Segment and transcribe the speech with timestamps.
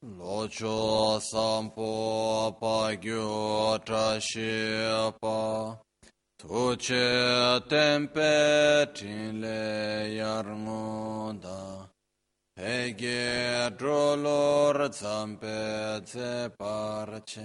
[0.00, 0.66] 罗刹
[1.20, 4.40] 三婆巴鸠扎西
[5.20, 5.78] 巴，
[6.38, 6.94] 土切
[7.68, 11.50] 天贝天雷雅木达，
[12.56, 15.46] 黑杰卓罗赞贝
[16.06, 17.42] 切巴切，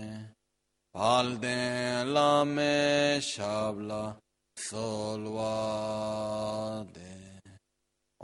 [0.93, 4.15] 巴登拉梅沙布拉
[4.55, 7.01] 索瓦德。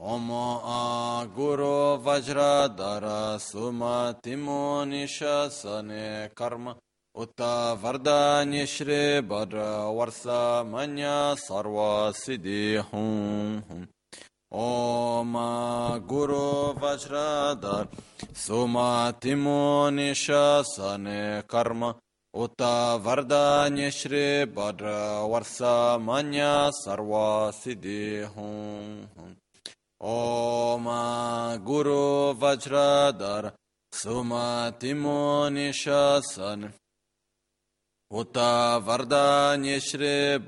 [0.00, 6.76] Hum Om Guru Vajradhar Sumatimo Nishasane Karma
[7.17, 13.89] Uta Vardanya Shri Bhadra Varsa Manya Sarva Siddhi Hum Hum
[14.53, 15.32] ओम
[16.11, 16.45] गुरु
[16.82, 17.86] वज्रधर
[18.43, 19.63] सुमतिमो
[19.96, 21.07] निशासन
[22.43, 22.63] उत
[23.07, 24.26] वरदान्य श्री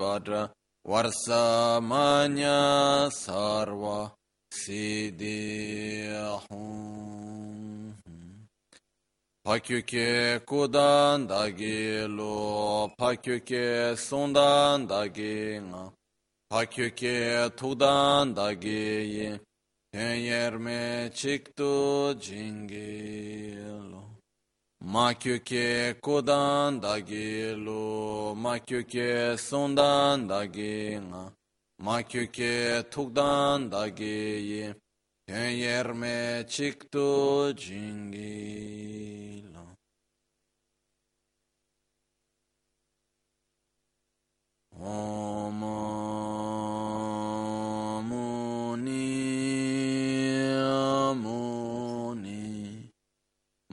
[0.01, 0.49] भद्र
[0.87, 2.45] वर्षमान्य
[3.13, 4.11] सर्व
[4.53, 5.49] सिद्धि
[9.49, 15.89] Pakyuke kudan dagi lo, pakyuke sundan dagi nga.
[16.54, 19.40] Hakyuki tudan dagiyi,
[19.92, 21.64] tenyerme çıktı
[22.22, 23.94] cingil.
[24.82, 31.34] Makyuki kudan da dagilu, makyuki sundan dagina,
[31.80, 34.76] makyuki tukdan dagiyi,
[35.28, 39.54] tenyerme çıktı cingil.
[44.80, 45.93] Om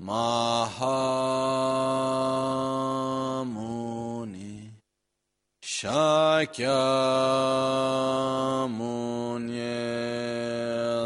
[0.00, 0.80] Mahamuni
[5.62, 6.40] Shakyamuni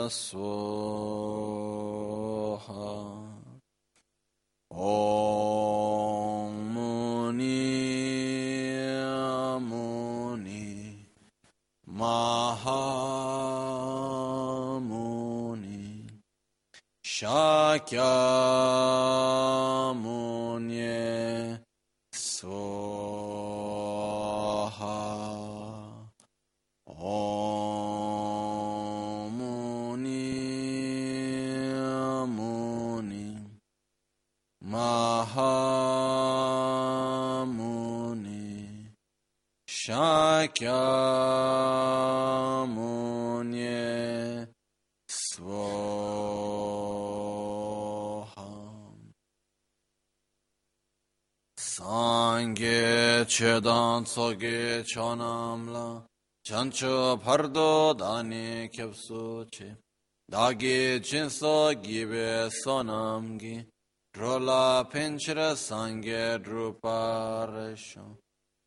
[0.09, 0.64] Soha
[17.87, 19.44] Shakyamuni
[53.60, 56.04] dan soge chonamla
[56.47, 59.75] chancho pardo dani kepsu chi
[60.31, 63.66] dagi chinso gibe sonamgi
[64.12, 68.16] drola pinchira sange druparisho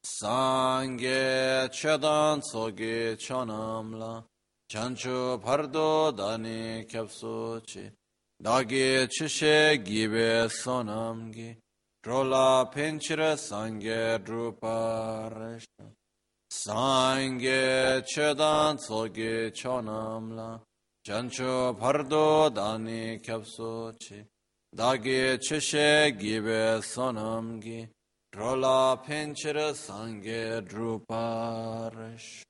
[0.03, 4.23] sange chedan soge chonamla
[4.71, 7.91] chancho pardo dani kepsu chi
[8.41, 11.57] dagi chishe gibe sonamgi
[12.07, 15.93] Crolla pincere sangue drupa resha.
[16.47, 20.57] Sangue cedan sogi chonamla.
[21.05, 24.25] Chancho pardo dani capsoci.
[24.73, 27.91] Dagi cesce gibe sonamgi.
[28.29, 32.45] Crolla pincere sangue drupa resha.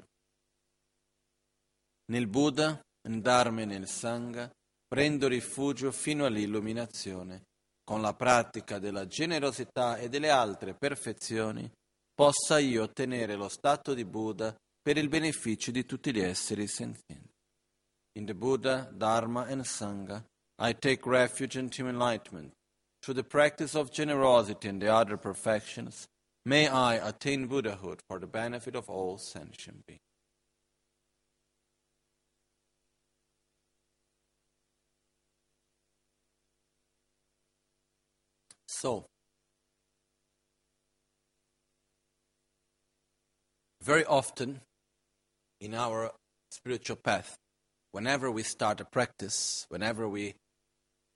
[2.12, 4.51] Nel Buddha, nel Dharma e nel Sangha,
[4.88, 7.47] prendo rifugio fino all'illuminazione
[7.87, 11.71] con la pratica della generosità e delle altre perfezioni,
[12.13, 17.31] possa io ottenere lo stato di Buddha per il beneficio di tutti gli esseri senzienti.
[18.17, 20.21] In the Buddha, Dharma and Sangha,
[20.59, 22.51] I take refuge into enlightenment
[22.99, 26.07] through the practice of generosity and the other perfections,
[26.45, 30.06] may I attain Buddhahood for the benefit of all sentient beings.
[38.79, 39.08] So,
[43.82, 44.62] very often
[45.59, 46.12] in our
[46.52, 47.38] spiritual path,
[47.91, 50.35] whenever we start a practice, whenever we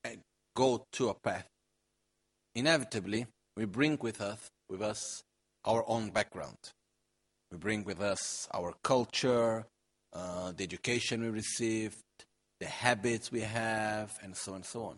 [0.03, 0.15] eh,
[0.55, 1.45] go to a path,
[2.55, 5.21] inevitably we bring with us, with us
[5.63, 6.57] our own background.
[7.51, 9.67] We bring with us our culture,
[10.13, 12.01] uh, the education we received,
[12.59, 14.97] the habits we have, and so on and so on.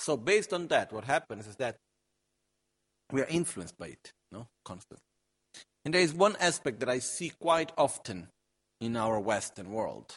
[0.00, 1.76] So based on that, what happens is that
[3.12, 5.04] we are influenced by it, no, constantly.
[5.84, 8.28] And there is one aspect that I see quite often
[8.80, 10.16] in our Western world,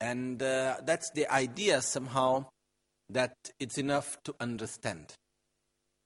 [0.00, 2.46] and uh, that's the idea somehow
[3.10, 5.12] that it's enough to understand.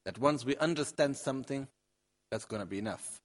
[0.05, 1.69] That once we understand something,
[2.33, 3.21] that's going to be enough.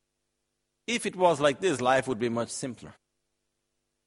[0.86, 2.94] If it was like this, life would be much simpler.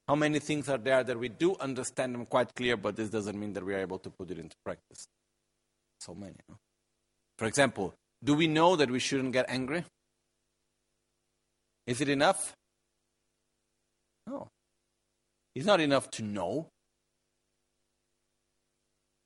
[0.06, 3.38] How many things are there that we do understand them quite clear, but this doesn't
[3.38, 5.08] mean that we are able to put it into practice?
[6.00, 6.36] So many.
[6.48, 6.56] No?
[7.38, 9.84] For example, do we know that we shouldn't get angry?
[11.86, 12.54] Is it enough?
[14.26, 14.48] No.
[15.54, 16.68] It's not enough to know.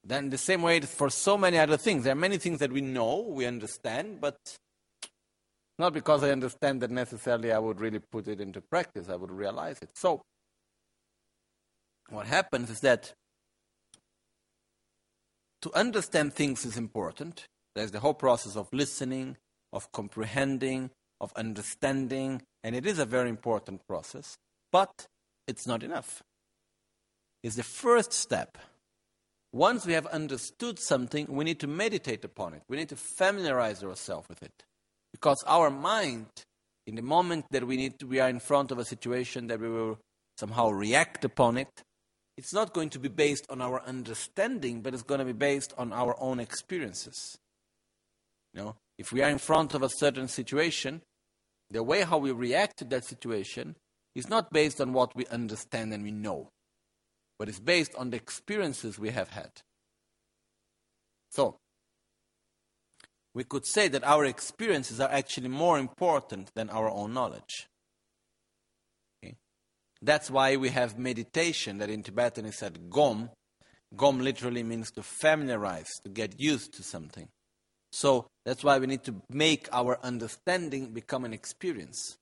[0.05, 2.81] Then, the same way for so many other things, there are many things that we
[2.81, 4.37] know, we understand, but
[5.79, 9.31] not because I understand that necessarily I would really put it into practice, I would
[9.31, 9.91] realize it.
[9.95, 10.23] So,
[12.09, 13.13] what happens is that
[15.62, 17.47] to understand things is important.
[17.75, 19.37] There's the whole process of listening,
[19.73, 20.91] of comprehending,
[21.21, 24.37] of understanding, and it is a very important process,
[24.73, 25.07] but
[25.47, 26.23] it's not enough.
[27.43, 28.59] It's the first step.
[29.53, 32.62] Once we have understood something, we need to meditate upon it.
[32.69, 34.65] We need to familiarize ourselves with it.
[35.12, 36.27] Because our mind,
[36.87, 39.61] in the moment that we, need to, we are in front of a situation that
[39.61, 39.99] we will
[40.39, 41.83] somehow react upon it,
[42.41, 45.75] it's not going to be based on our understanding, but it's going to be based
[45.77, 47.37] on our own experiences.
[48.55, 51.03] You know, if we are in front of a certain situation,
[51.71, 53.77] the way how we react to that situation
[54.15, 56.49] is not based on what we understand and we know,
[57.39, 59.51] but it's based on the experiences we have had.
[61.33, 61.59] So,
[63.35, 67.69] we could say that our experiences are actually more important than our own knowledge.
[70.02, 73.31] That's why we have meditation that in Tibetan is said gom.
[73.94, 77.29] Gom literally means to familiarize, to get used to something.
[77.93, 82.17] So that's why we need to make our understanding become an experience.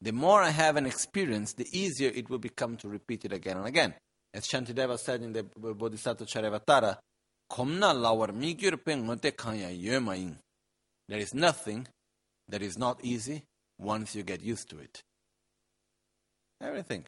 [0.00, 3.56] The more I have an experience, the easier it will become to repeat it again
[3.56, 3.94] and again.
[4.32, 6.98] As Shantideva said in the Bodhisattva Charyavatara,
[11.08, 11.88] There is nothing
[12.48, 13.42] that is not easy
[13.78, 15.02] once you get used to it.
[16.60, 17.04] Everything.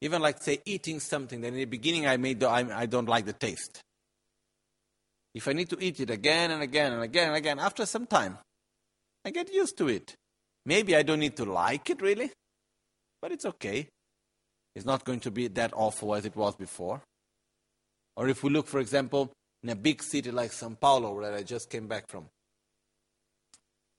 [0.00, 3.24] Even like, say, eating something that in the beginning I, made I, I don't like
[3.24, 3.80] the taste.
[5.34, 8.06] If I need to eat it again and again and again and again, after some
[8.06, 8.38] time,
[9.24, 10.14] I get used to it.
[10.64, 12.30] Maybe I don't need to like it really,
[13.20, 13.88] but it's okay.
[14.74, 17.02] It's not going to be that awful as it was before.
[18.16, 19.30] Or if we look, for example,
[19.62, 22.26] in a big city like Sao Paulo, where I just came back from,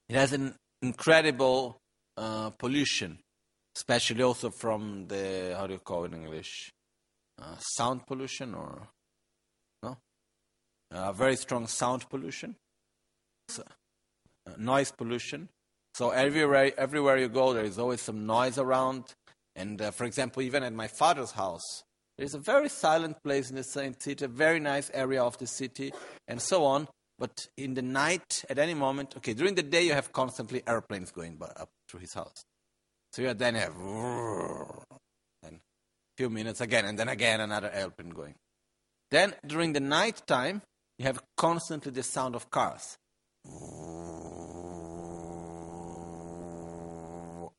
[0.08, 1.78] it has an incredible
[2.16, 3.18] uh, pollution
[3.78, 6.72] especially also from the how do you call it in English,
[7.40, 8.88] uh, sound pollution or
[9.84, 9.96] no,
[10.90, 12.56] uh, very strong sound pollution,
[13.48, 13.62] so,
[14.46, 15.48] uh, noise pollution.
[15.94, 19.04] So everywhere everywhere you go, there is always some noise around.
[19.54, 21.84] And uh, for example, even at my father's house,
[22.16, 25.46] there is a very silent place in the city, a very nice area of the
[25.46, 25.92] city,
[26.26, 26.88] and so on.
[27.16, 31.12] But in the night, at any moment, okay, during the day you have constantly airplanes
[31.12, 32.44] going up through his house.
[33.12, 33.74] So you then have
[35.44, 35.50] a
[36.16, 38.34] few minutes again, and then again another airplane going.
[39.10, 40.62] Then during the night time,
[40.98, 42.98] you have constantly the sound of cars.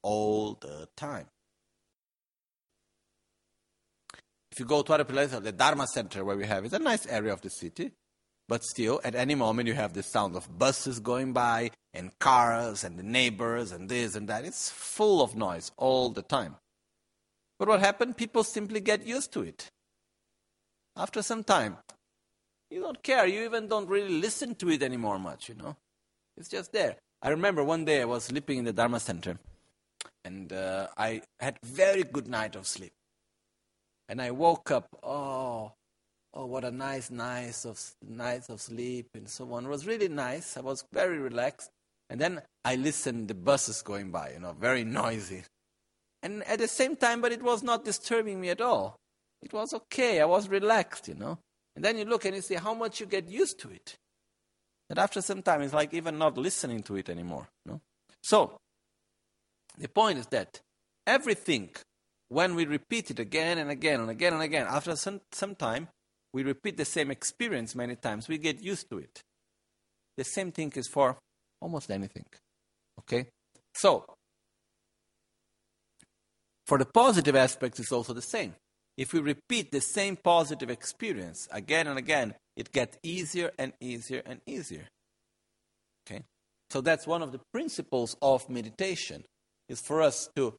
[0.01, 1.25] All the time.
[4.51, 7.06] If you go to other places, the Dharma Center where we have, it's a nice
[7.08, 7.91] area of the city.
[8.50, 12.84] But still, at any moment, you have the sound of buses going by and cars
[12.84, 14.44] and the neighbors and this and that.
[14.44, 16.56] It's full of noise all the time.
[17.60, 18.18] But what happened?
[18.18, 19.70] People simply get used to it.
[20.98, 21.77] After some time,
[22.72, 23.27] you don't care.
[23.27, 25.75] You even don't really listen to it anymore much, you know.
[26.36, 26.96] It's just there.
[27.22, 29.38] I remember one day I was sleeping in the Dharma Center
[30.25, 32.94] and uh, I had very good night of sleep.
[34.08, 35.74] And I woke up, oh,
[36.34, 39.66] oh, what a nice night of nights of sleep and so on.
[39.66, 40.58] It was really nice.
[40.58, 41.70] I was very relaxed.
[42.10, 45.44] And then I listened the buses going by, you know, very noisy.
[46.22, 48.98] And at the same time, but it was not disturbing me at all.
[49.42, 50.20] It was okay.
[50.20, 51.40] I was relaxed, you know.
[51.76, 53.96] And then you look and you see how much you get used to it.
[54.90, 57.48] That after some time, it's like even not listening to it anymore.
[57.66, 57.82] You know?
[58.22, 58.58] So,
[59.78, 60.60] the point is that
[61.08, 61.70] everything,
[62.28, 65.88] when we repeat it again and again and again and again, after some, some time,
[66.34, 69.22] we repeat the same experience many times, we get used to it.
[70.18, 71.18] The same thing is for
[71.62, 72.26] almost anything.
[73.00, 73.30] Okay?
[73.74, 74.06] So,
[76.68, 78.56] for the positive aspects, it's also the same.
[78.98, 84.22] If we repeat the same positive experience again and again, it gets easier and easier
[84.26, 84.88] and easier.
[86.06, 86.24] Okay?
[86.70, 89.24] So that's one of the principles of meditation
[89.70, 90.56] is for us to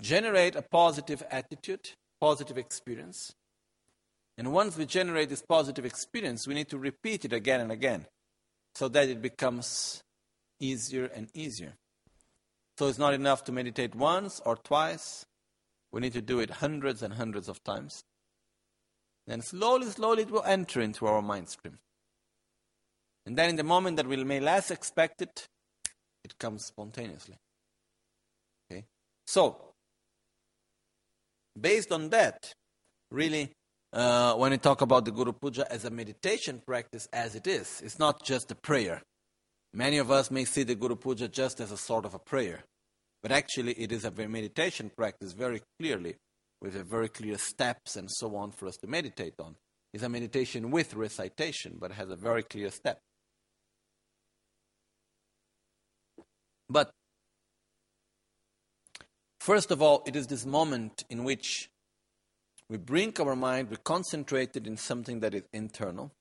[0.00, 3.32] generate a positive attitude, positive experience.
[4.38, 8.06] And once we generate this positive experience, we need to repeat it again and again
[8.76, 10.00] so that it becomes
[10.60, 11.74] easier and easier.
[12.78, 15.26] So it's not enough to meditate once or twice.
[15.90, 18.04] We need to do it hundreds and hundreds of times.
[19.26, 21.78] Then slowly, slowly it will enter into our mind stream.
[23.26, 25.48] And then in the moment that we may less expect it,
[26.22, 27.36] it comes spontaneously.
[28.70, 28.84] Okay?
[29.26, 29.74] So,
[31.60, 32.54] based on that,
[33.10, 33.52] really,
[33.92, 37.80] uh, when we talk about the Guru Puja as a meditation practice as it is,
[37.84, 39.02] it's not just a prayer.
[39.72, 42.64] Many of us may see the Guru Puja just as a sort of a prayer,
[43.22, 46.16] but actually it is a meditation practice very clearly,
[46.60, 49.56] with very clear steps and so on for us to meditate on.
[49.92, 53.00] It's a meditation with recitation, but has a very clear step.
[56.68, 56.90] But
[59.40, 61.70] first of all, it is this moment in which
[62.70, 66.12] we bring our mind, we concentrate it in something that is internal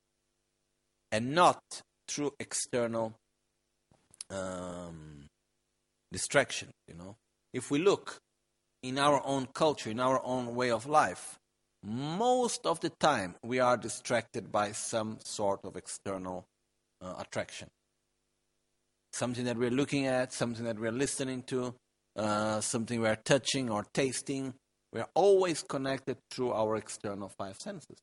[1.12, 1.62] and not
[2.08, 3.14] through external
[4.30, 5.26] um,
[6.12, 6.70] distraction.
[6.88, 7.16] You know,
[7.54, 8.20] if we look
[8.84, 11.38] in our own culture, in our own way of life,
[11.84, 16.46] most of the time we are distracted by some sort of external
[17.02, 17.68] uh, attraction.
[19.14, 21.74] Something that we're looking at, something that we're listening to,
[22.16, 24.54] uh, something we're touching or tasting.
[24.94, 27.98] We're always connected through our external five senses,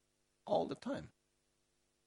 [0.46, 1.08] all the time.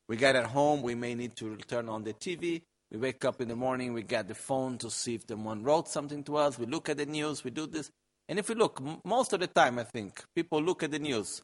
[0.07, 3.41] We get at home, we may need to turn on the TV, we wake up
[3.41, 6.57] in the morning, we get the phone to see if someone wrote something to us.
[6.57, 7.91] We look at the news, we do this.
[8.29, 11.41] And if we look, most of the time, I think, people look at the news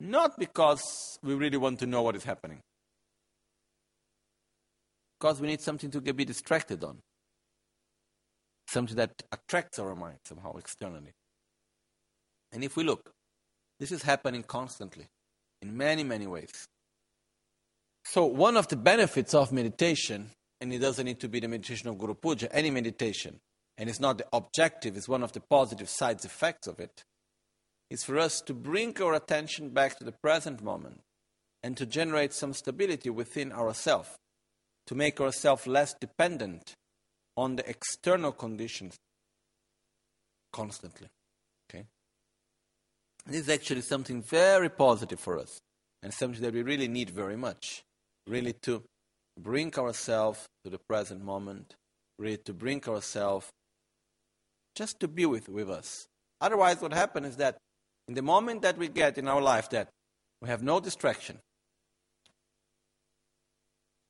[0.00, 2.60] not because we really want to know what is happening,
[5.20, 6.98] because we need something to get, be distracted on,
[8.66, 11.12] something that attracts our mind somehow externally.
[12.52, 13.12] And if we look,
[13.78, 15.06] this is happening constantly
[15.62, 16.66] in many, many ways.
[18.04, 20.30] So, one of the benefits of meditation
[20.60, 23.40] and it doesn't need to be the meditation of Guru Puja, any meditation,
[23.78, 27.04] and it's not the objective, it's one of the positive side effects of it,
[27.88, 31.00] is for us to bring our attention back to the present moment
[31.62, 34.10] and to generate some stability within ourselves,
[34.86, 36.74] to make ourselves less dependent
[37.36, 38.96] on the external conditions
[40.52, 41.08] constantly.
[43.30, 45.60] This is actually something very positive for us
[46.02, 47.84] and something that we really need very much,
[48.26, 48.82] really to
[49.38, 51.76] bring ourselves to the present moment,
[52.18, 53.48] really to bring ourselves
[54.74, 56.08] just to be with, with us.
[56.40, 57.56] Otherwise, what happens is that
[58.08, 59.90] in the moment that we get in our life that
[60.42, 61.38] we have no distraction,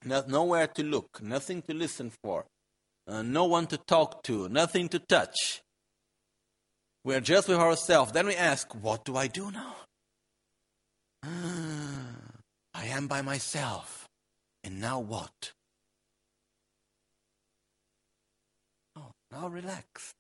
[0.03, 2.47] no, nowhere to look, nothing to listen for,
[3.07, 5.61] uh, no one to talk to, nothing to touch,
[7.05, 8.13] we are just with ourselves.
[8.13, 9.75] Then we ask, What do I do now?
[11.25, 12.07] Ah,
[12.75, 14.07] I am by myself.
[14.63, 15.53] And now what?
[18.97, 20.13] Oh, now relax.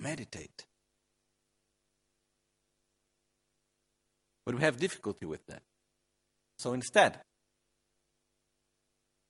[0.00, 0.64] Meditate.
[4.44, 5.62] But we have difficulty with that.
[6.58, 7.20] So instead,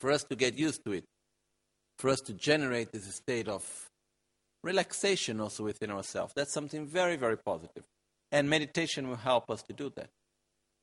[0.00, 1.04] for us to get used to it,
[1.98, 3.90] for us to generate this state of
[4.62, 7.84] relaxation also within ourselves, that's something very, very positive.
[8.30, 10.08] And meditation will help us to do that.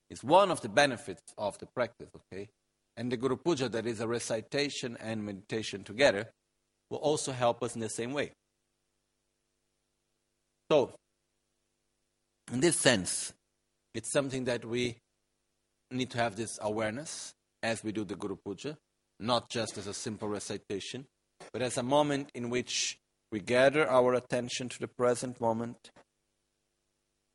[0.10, 2.50] It's one of the benefits of the practice, okay?
[2.98, 6.30] And the Guru Puja, that is a recitation and meditation together,
[6.90, 8.32] will also help us in the same way.
[10.72, 10.94] So,
[12.52, 13.34] in this sense,
[13.94, 14.98] it's something that we
[15.92, 17.34] need to have this awareness
[17.64, 18.78] as we do the Guru Puja,
[19.20, 21.06] not just as a simple recitation,
[21.52, 22.98] but as a moment in which
[23.32, 25.92] we gather our attention to the present moment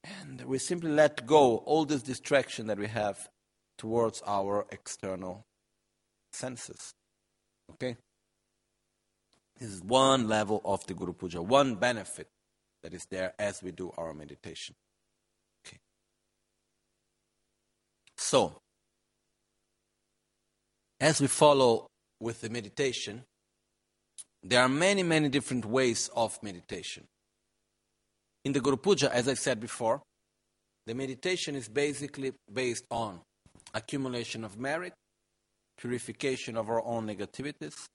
[0.05, 3.29] and we simply let go all this distraction that we have
[3.79, 5.45] towards our external
[6.33, 6.93] senses.
[7.73, 7.97] Okay?
[9.59, 12.29] This is one level of the Guru Puja, one benefit
[12.83, 14.75] that is there as we do our meditation.
[15.67, 15.79] Okay.
[18.19, 18.61] So,
[21.01, 21.87] as we follow
[22.21, 23.25] with the meditation,
[24.45, 27.07] there are many, many different ways of meditation.
[28.45, 30.03] In the Guru Puja, as I said before,
[30.87, 33.21] the meditation is basically based on
[33.73, 34.93] accumulation of merit,
[35.79, 37.87] purification of our own negativities,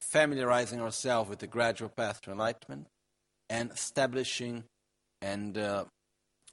[0.00, 2.86] familiarizing ourselves with the gradual path to enlightenment,
[3.50, 4.62] and establishing
[5.20, 5.84] and uh,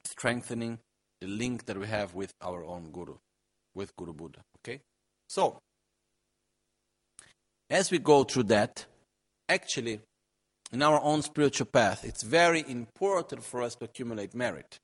[0.05, 0.79] strengthening
[1.21, 3.17] the link that we have with our own Guru,
[3.75, 4.39] with Guru Buddha.
[4.57, 4.81] Okay?
[5.27, 5.59] So,
[7.69, 8.87] as we go through that,
[9.49, 9.99] actually,
[10.71, 14.79] in our own spiritual path, it's very important for us to accumulate merit.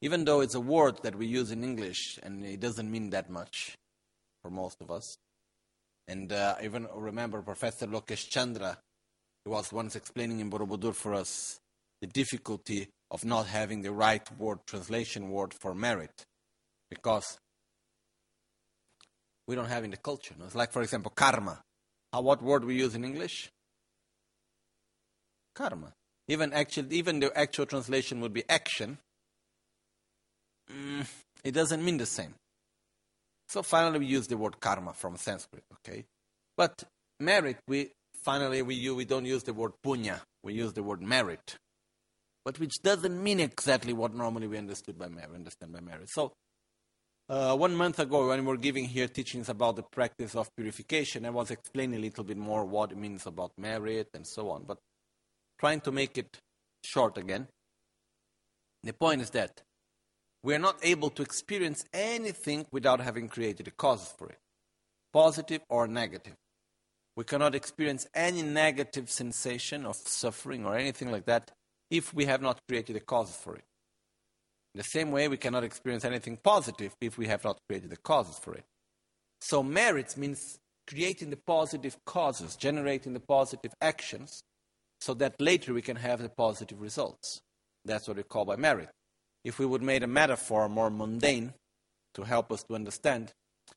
[0.00, 3.28] Even though it's a word that we use in English and it doesn't mean that
[3.28, 3.76] much
[4.42, 5.16] for most of us.
[6.08, 8.78] And uh, even remember Professor Lokesh Chandra,
[9.44, 11.58] he was once explaining in Borobudur for us
[12.00, 16.24] the difficulty of not having the right word, translation word for merit.
[16.90, 17.38] Because
[19.46, 20.34] we don't have in the culture.
[20.44, 21.62] It's like, for example, karma.
[22.12, 23.50] How, what word we use in English?
[25.54, 25.92] Karma.
[26.28, 28.98] Even actual, even the actual translation would be action.
[30.72, 31.06] Mm,
[31.44, 32.34] it doesn't mean the same.
[33.48, 35.64] So finally, we use the word karma from Sanskrit.
[35.74, 36.04] Okay,
[36.56, 36.84] but
[37.20, 37.90] merit, we
[38.24, 40.20] finally we we don't use the word punya.
[40.42, 41.56] We use the word merit,
[42.44, 45.34] but which doesn't mean exactly what normally we understood by merit.
[45.34, 46.08] Understand by merit.
[46.08, 46.32] So
[47.28, 51.24] uh, one month ago, when we were giving here teachings about the practice of purification,
[51.24, 54.64] I was explaining a little bit more what it means about merit and so on,
[54.66, 54.78] but
[55.62, 56.38] trying to make it
[56.82, 57.46] short again.
[58.82, 59.62] The point is that
[60.42, 64.40] we are not able to experience anything without having created a cause for it,
[65.12, 66.34] positive or negative.
[67.14, 71.52] We cannot experience any negative sensation of suffering or anything like that
[71.92, 73.62] if we have not created a cause for it.
[74.74, 77.98] In the same way, we cannot experience anything positive if we have not created the
[77.98, 78.64] causes for it.
[79.40, 84.42] So, merits means creating the positive causes, generating the positive actions,
[85.02, 87.40] so that later we can have the positive results.
[87.84, 88.88] That's what we call by merit.
[89.42, 91.54] If we would make a metaphor more mundane
[92.14, 93.32] to help us to understand,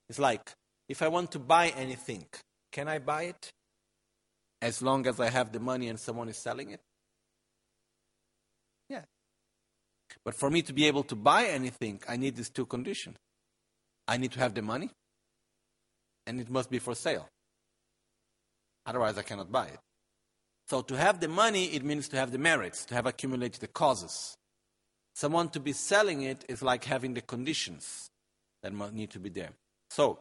[0.07, 0.53] it's like
[0.87, 2.27] if I want to buy anything,
[2.71, 3.51] can I buy it
[4.61, 6.81] as long as I have the money and someone is selling it?
[8.87, 9.05] Yeah.
[10.23, 13.17] But for me to be able to buy anything, I need these two conditions.
[14.07, 14.91] I need to have the money,
[16.27, 17.27] and it must be for sale.
[18.85, 19.79] Otherwise, I cannot buy it.
[20.67, 23.67] So, to have the money, it means to have the merits, to have accumulated the
[23.67, 24.35] causes.
[25.13, 28.09] Someone to be selling it is like having the conditions
[28.63, 29.51] that must need to be there.
[29.91, 30.19] So,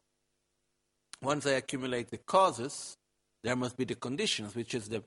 [1.23, 2.97] once I accumulate the causes,
[3.43, 5.03] there must be the conditions, which is the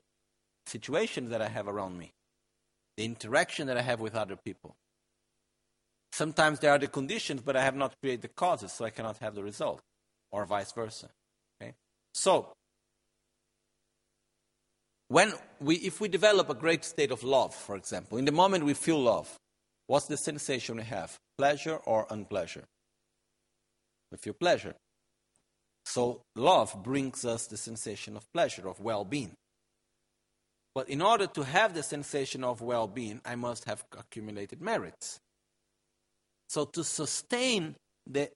[0.66, 2.12] situation that I have around me,
[2.96, 4.76] the interaction that I have with other people.
[6.12, 9.18] Sometimes there are the conditions, but I have not created the causes, so I cannot
[9.18, 9.82] have the result,
[10.32, 11.08] or vice versa.
[11.60, 11.74] Okay?
[12.12, 12.52] So,
[15.08, 18.64] when we, if we develop a great state of love, for example, in the moment
[18.64, 19.34] we feel love,
[19.86, 21.16] what's the sensation we have?
[21.38, 22.64] Pleasure or unpleasure?
[24.12, 24.74] We feel pleasure.
[25.86, 29.32] So, love brings us the sensation of pleasure, of well being.
[30.74, 35.18] But in order to have the sensation of well being, I must have accumulated merits.
[36.50, 38.30] So, to sustain the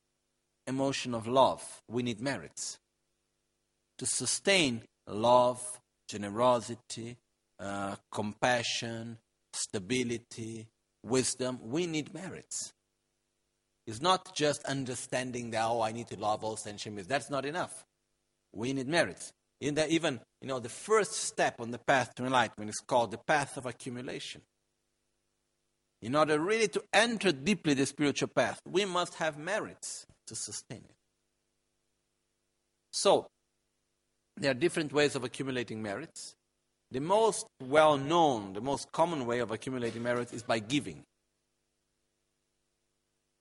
[0.67, 2.79] emotion of love, we need merits.
[3.99, 5.61] To sustain love,
[6.13, 7.17] generosity,
[7.59, 9.17] uh, compassion,
[9.55, 10.69] stability,
[11.03, 12.75] wisdom, we need merits.
[13.87, 17.09] It's not just understanding that, oh, I need to love all sentient beings.
[17.09, 17.85] That's not enough.
[18.53, 19.33] We need merits.
[19.61, 23.11] In that, even, you know, the first step on the path to enlightenment is called
[23.11, 24.43] the path of accumulation.
[26.03, 30.83] In order really to enter deeply the spiritual path, we must have merits to sustain
[30.85, 30.97] it.
[32.93, 33.29] So,
[34.37, 36.35] there are different ways of accumulating merits.
[36.91, 41.03] The most well known, the most common way of accumulating merits is by giving.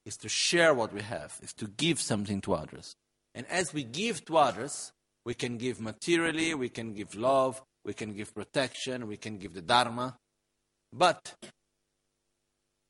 [0.05, 2.95] Is to share what we have, is to give something to others.
[3.35, 4.91] And as we give to others,
[5.25, 9.53] we can give materially, we can give love, we can give protection, we can give
[9.53, 10.17] the Dharma.
[10.91, 11.35] But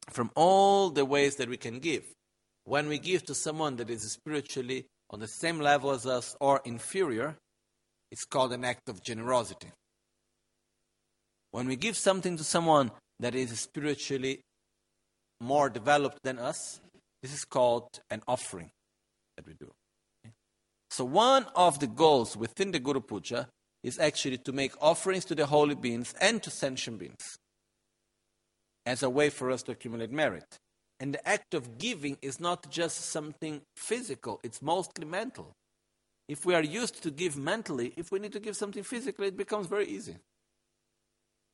[0.10, 2.04] from all the ways that we can give.
[2.66, 6.62] When we give to someone that is spiritually on the same level as us or
[6.66, 7.38] inferior,
[8.12, 9.72] it's called an act of generosity.
[11.52, 14.42] When we give something to someone that is spiritually
[15.40, 16.80] more developed than us,
[17.22, 18.72] this is called an offering
[19.38, 19.72] that we do.
[20.90, 23.48] So, one of the goals within the Guru Puja
[23.84, 27.38] is actually to make offerings to the holy beings and to sentient beings
[28.86, 30.58] as a way for us to accumulate merit.
[31.00, 35.54] And the act of giving is not just something physical, it's mostly mental.
[36.32, 39.36] If we are used to give mentally, if we need to give something physically, it
[39.36, 40.16] becomes very easy.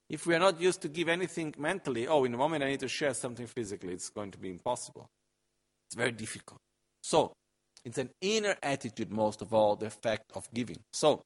[0.08, 2.82] If we are not used to give anything mentally, oh, in a moment I need
[2.82, 5.10] to share something physically, it's going to be impossible.
[5.88, 6.60] It's very difficult.
[7.02, 7.34] So,
[7.84, 10.78] it's an inner attitude, most of all, the effect of giving.
[10.94, 11.24] So,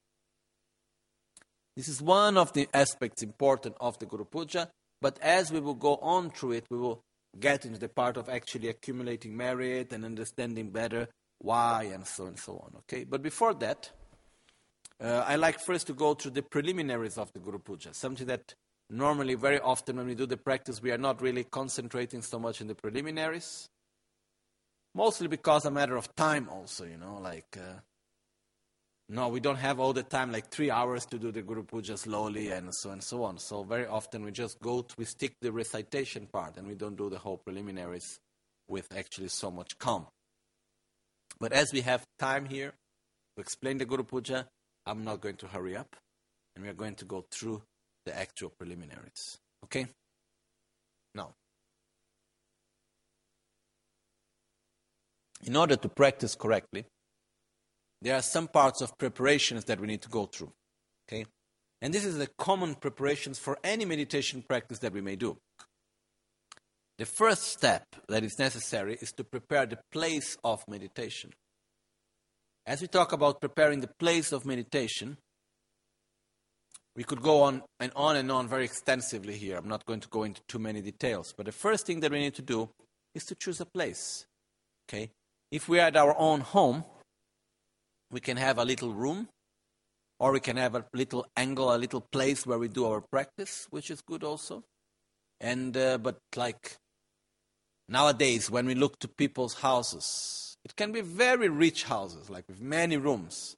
[1.76, 4.70] this is one of the aspects important of the Guru Puja.
[5.02, 7.02] But as we will go on through it, we will
[7.38, 11.08] get into the part of actually accumulating merit and understanding better
[11.42, 12.72] why, and so and so on.
[12.78, 13.90] Okay, but before that,
[15.00, 18.54] uh, I like first to go through the preliminaries of the Guru Puja, something that
[18.88, 22.60] normally, very often, when we do the practice, we are not really concentrating so much
[22.60, 23.68] in the preliminaries.
[24.94, 27.56] Mostly because a matter of time, also, you know, like.
[27.56, 27.80] Uh,
[29.08, 31.98] no, we don't have all the time, like three hours to do the Guru Puja
[31.98, 33.36] slowly and so and so on.
[33.36, 36.96] So very often we just go, to, we stick the recitation part and we don't
[36.96, 38.20] do the whole preliminaries
[38.68, 40.06] with actually so much calm.
[41.42, 42.72] But as we have time here
[43.34, 44.46] to explain the Guru Puja,
[44.86, 45.96] I'm not going to hurry up
[46.54, 47.62] and we are going to go through
[48.06, 49.38] the actual preliminaries.
[49.64, 49.88] Okay?
[51.16, 51.34] Now,
[55.44, 56.84] in order to practice correctly,
[58.00, 60.52] there are some parts of preparations that we need to go through.
[61.08, 61.26] Okay?
[61.80, 65.36] And this is the common preparations for any meditation practice that we may do.
[66.98, 71.32] The first step that is necessary is to prepare the place of meditation.
[72.66, 75.16] As we talk about preparing the place of meditation,
[76.94, 79.56] we could go on and on and on very extensively here.
[79.56, 82.20] I'm not going to go into too many details, but the first thing that we
[82.20, 82.68] need to do
[83.14, 84.26] is to choose a place.
[84.88, 85.10] Okay?
[85.50, 86.84] If we are at our own home,
[88.10, 89.28] we can have a little room,
[90.20, 93.66] or we can have a little angle, a little place where we do our practice,
[93.70, 94.62] which is good also.
[95.40, 96.76] And uh, but like
[97.92, 102.60] nowadays, when we look to people's houses, it can be very rich houses, like with
[102.60, 103.56] many rooms.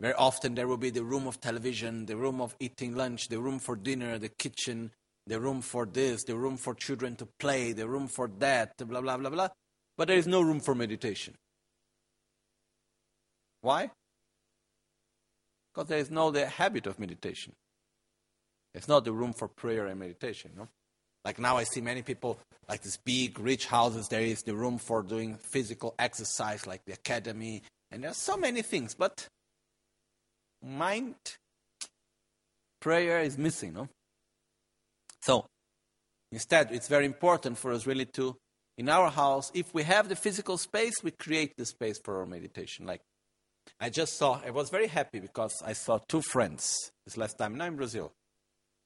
[0.00, 3.40] Very often there will be the room of television, the room of eating lunch, the
[3.40, 4.90] room for dinner, the kitchen,
[5.26, 9.00] the room for this, the room for children to play, the room for that, blah
[9.00, 9.48] blah blah blah.
[9.96, 11.34] But there is no room for meditation.
[13.60, 13.90] Why?
[15.72, 17.54] Because there is no the habit of meditation.
[18.74, 20.52] It's not the room for prayer and meditation.
[20.56, 20.68] No?
[21.24, 24.08] Like now, I see many people like these big, rich houses.
[24.08, 28.36] There is the room for doing physical exercise, like the academy, and there are so
[28.36, 28.94] many things.
[28.94, 29.26] But
[30.62, 31.14] mind,
[32.80, 33.74] prayer is missing.
[33.74, 33.88] No.
[35.22, 35.46] So
[36.30, 38.36] instead, it's very important for us really to,
[38.76, 42.26] in our house, if we have the physical space, we create the space for our
[42.26, 42.86] meditation.
[42.86, 43.00] Like
[43.80, 47.56] I just saw, I was very happy because I saw two friends this last time,
[47.56, 48.12] now in Brazil.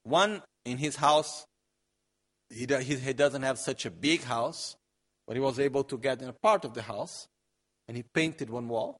[0.05, 1.47] One in his house,
[2.51, 4.77] he, he, he doesn't have such a big house,
[5.27, 7.29] but he was able to get in a part of the house
[7.87, 8.97] and he painted one wall.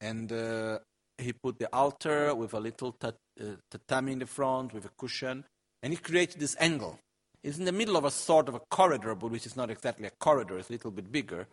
[0.00, 0.78] And uh,
[1.16, 4.90] he put the altar with a little tat, uh, tatami in the front with a
[4.96, 5.44] cushion,
[5.82, 6.98] and he created this angle.
[7.42, 10.06] It's in the middle of a sort of a corridor, but which is not exactly
[10.06, 11.46] a corridor, it's a little bit bigger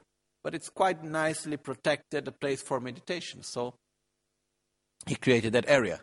[0.46, 3.42] but it's quite nicely protected, a place for meditation.
[3.42, 3.74] So
[5.08, 6.02] he created that area.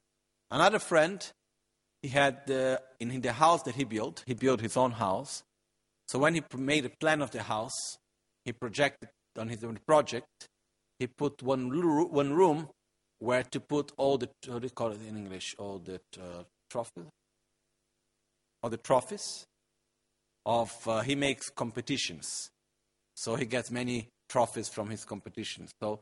[0.51, 1.25] Another friend,
[2.03, 2.43] he had
[2.99, 5.43] in the house that he built, he built his own house.
[6.09, 7.97] So when he made a plan of the house,
[8.45, 10.27] he projected on his own project,
[10.99, 11.71] he put one,
[12.11, 12.69] one room
[13.19, 16.43] where to put all the, how do you call it in English, all the uh,
[16.69, 17.05] trophies?
[18.63, 19.47] All the trophies
[20.45, 22.51] of, uh, he makes competitions.
[23.15, 25.71] So he gets many trophies from his competitions.
[25.81, 26.01] So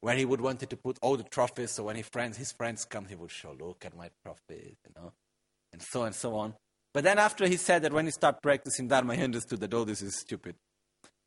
[0.00, 2.84] when he would wanted to put all the trophies, so when his friends, his friends
[2.84, 5.12] come, he would show, look at my trophies, you know,
[5.72, 6.54] and so and so on.
[6.94, 9.84] But then after he said that when he started practicing Dharma, he understood that, oh,
[9.84, 10.56] this is stupid.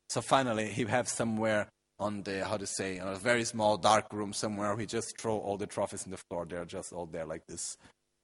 [0.08, 4.12] So finally, he have somewhere on the, how to say, in a very small dark
[4.12, 6.46] room somewhere, he just throw all the trophies in the floor.
[6.46, 7.76] They're just all there like this.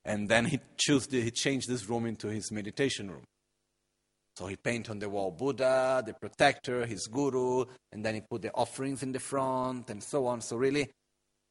[0.04, 3.24] And then he choose the, he changed this room into his meditation room.
[4.36, 8.42] So he paint on the wall Buddha, the protector, his guru, and then he put
[8.42, 10.40] the offerings in the front and so on.
[10.40, 10.90] So really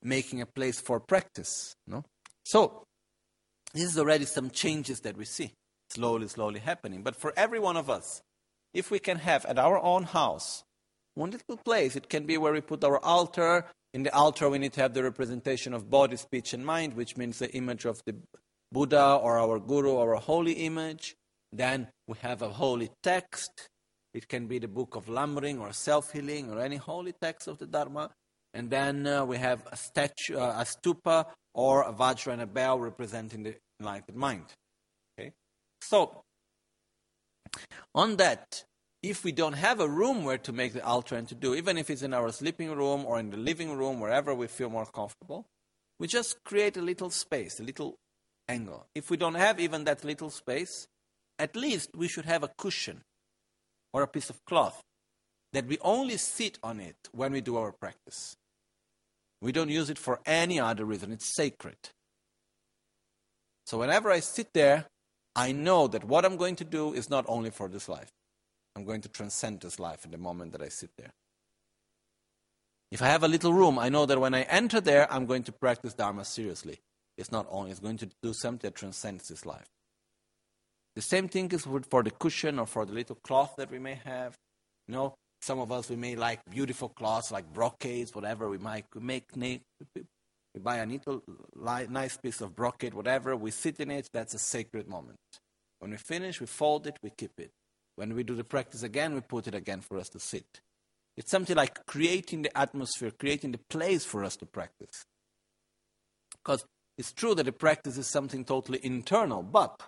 [0.02, 1.76] making a place for practice.
[1.86, 2.04] No?
[2.44, 2.84] So
[3.74, 5.52] this is already some changes that we see
[5.90, 7.04] slowly, slowly happening.
[7.04, 8.22] But for every one of us,
[8.74, 10.64] if we can have at our own house
[11.16, 13.66] one little place, it can be where we put our altar.
[13.94, 17.18] In the altar, we need to have the representation of body, speech, and mind, which
[17.18, 18.16] means the image of the
[18.72, 21.16] Buddha or our guru or a holy image.
[21.52, 23.68] Then we have a holy text.
[24.14, 27.58] It can be the book of Lamrim or self healing or any holy text of
[27.58, 28.12] the Dharma.
[28.54, 32.48] And then uh, we have a statue, uh, a stupa, or a vajra and a
[32.48, 34.46] bell representing the enlightened mind.
[35.18, 35.32] Okay?
[35.82, 36.24] So,
[37.96, 38.64] on that,
[39.04, 41.78] if we don't have a room where to make the altar and to do, even
[41.78, 44.86] if it's in our sleeping room or in the living room, wherever we feel more
[44.86, 45.46] comfortable,
[46.00, 47.96] we just create a little space, a little
[48.48, 48.86] angle.
[48.94, 50.88] If we don't have even that little space,
[51.40, 53.02] at least we should have a cushion
[53.94, 54.82] or a piece of cloth
[55.54, 58.36] that we only sit on it when we do our practice.
[59.42, 61.78] We don't use it for any other reason, it's sacred.
[63.66, 64.86] So whenever I sit there,
[65.36, 68.12] I know that what I'm going to do is not only for this life.
[68.76, 71.12] I'm going to transcend this life in the moment that I sit there.
[72.92, 75.44] If I have a little room, I know that when I enter there, I'm going
[75.44, 76.80] to practice Dharma seriously.
[77.18, 79.68] It's not only, it's going to do something that transcends this life.
[80.96, 84.00] The same thing is for the cushion or for the little cloth that we may
[84.04, 84.36] have.
[84.88, 88.48] You know, some of us, we may like beautiful cloths like brocades, whatever.
[88.48, 91.24] We might make, we buy a little
[91.56, 93.36] nice piece of brocade, whatever.
[93.36, 94.10] We sit in it.
[94.14, 95.18] That's a sacred moment.
[95.80, 97.52] When we finish, we fold it, we keep it.
[97.96, 100.46] When we do the practice again, we put it again for us to sit.
[101.18, 105.06] It's something like creating the atmosphere, creating the place for us to practice.
[106.44, 106.64] Because
[106.98, 109.82] it's true that the practice is something totally internal, but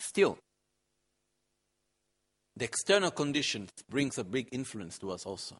[0.00, 0.38] still,
[2.56, 5.56] the external conditions brings a big influence to us also.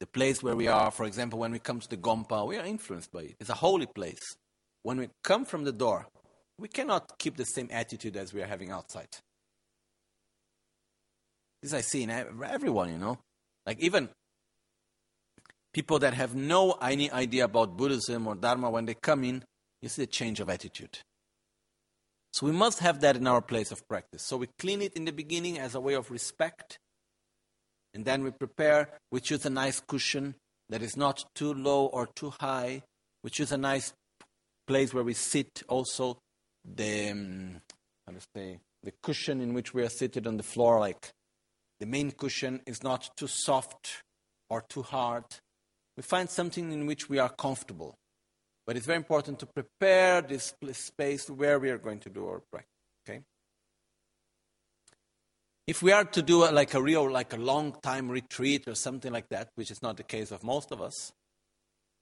[0.00, 2.64] The place where we are, for example, when we come to the Gompa, we are
[2.64, 3.36] influenced by it.
[3.40, 4.36] It's a holy place.
[4.82, 6.06] When we come from the door,
[6.56, 9.08] we cannot keep the same attitude as we are having outside.
[11.62, 13.18] This I see in everyone, you know.
[13.66, 14.08] Like even
[15.72, 19.44] people that have no any idea about Buddhism or Dharma, when they come in,
[19.82, 20.98] you see a change of attitude.
[22.32, 24.22] So we must have that in our place of practice.
[24.22, 26.78] So we clean it in the beginning as a way of respect.
[27.94, 30.34] And then we prepare, we choose a nice cushion
[30.68, 32.82] that is not too low or too high.
[33.24, 33.92] We choose a nice
[34.66, 36.18] place where we sit also.
[36.64, 37.60] The, um,
[38.06, 41.10] how to say, the cushion in which we are seated on the floor, like
[41.80, 44.02] the main cushion is not too soft
[44.50, 45.24] or too hard.
[45.96, 47.96] We find something in which we are comfortable.
[48.68, 52.42] But it's very important to prepare this space where we are going to do our
[52.52, 52.70] practice.
[53.08, 53.22] Okay?
[55.66, 58.74] If we are to do a, like a real, like a long time retreat or
[58.74, 61.10] something like that, which is not the case of most of us,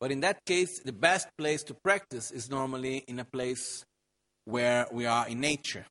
[0.00, 3.84] but in that case, the best place to practice is normally in a place
[4.44, 5.86] where we are in nature.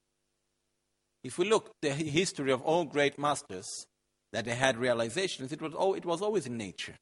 [1.23, 3.85] If we look the history of all great masters
[4.33, 6.95] that they had realizations, it was, oh, it was always in nature.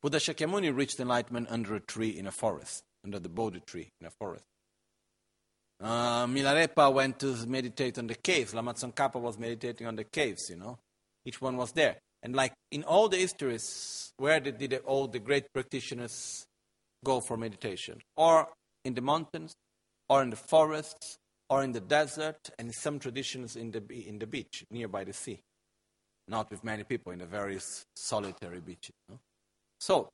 [0.00, 4.06] Buddha Shakyamuni reached enlightenment under a tree in a forest, under the Bodhi tree in
[4.06, 4.44] a forest.
[5.80, 8.54] Uh, Milarepa went to meditate on the caves.
[8.54, 10.78] Lama Tsongkhapa was meditating on the caves, you know.
[11.24, 11.98] Each one was there.
[12.22, 16.46] And like in all the histories, where did, did all the great practitioners
[17.04, 18.00] go for meditation?
[18.16, 18.48] Or
[18.84, 19.54] in the mountains,
[20.08, 21.18] or in the forests,
[21.50, 25.12] or in the desert, and in some traditions in the, in the beach, nearby the
[25.12, 25.40] sea.
[26.26, 27.58] Not with many people, in the very
[27.94, 28.94] solitary beaches.
[29.78, 30.10] So,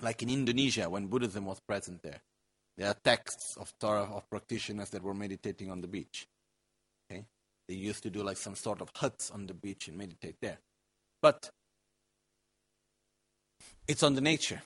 [0.00, 2.20] like in Indonesia, when Buddhism was present there,
[2.76, 6.26] there are texts of Torah of practitioners that were meditating on the beach.
[7.10, 7.24] Okay?
[7.68, 10.58] They used to do like some sort of huts on the beach and meditate there.
[11.20, 11.50] But
[13.86, 14.62] it's on the nature.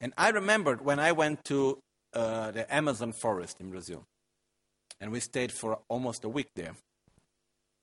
[0.00, 1.78] And I remembered when I went to
[2.12, 4.04] uh, the Amazon forest in Brazil
[5.00, 6.76] and we stayed for almost a week there.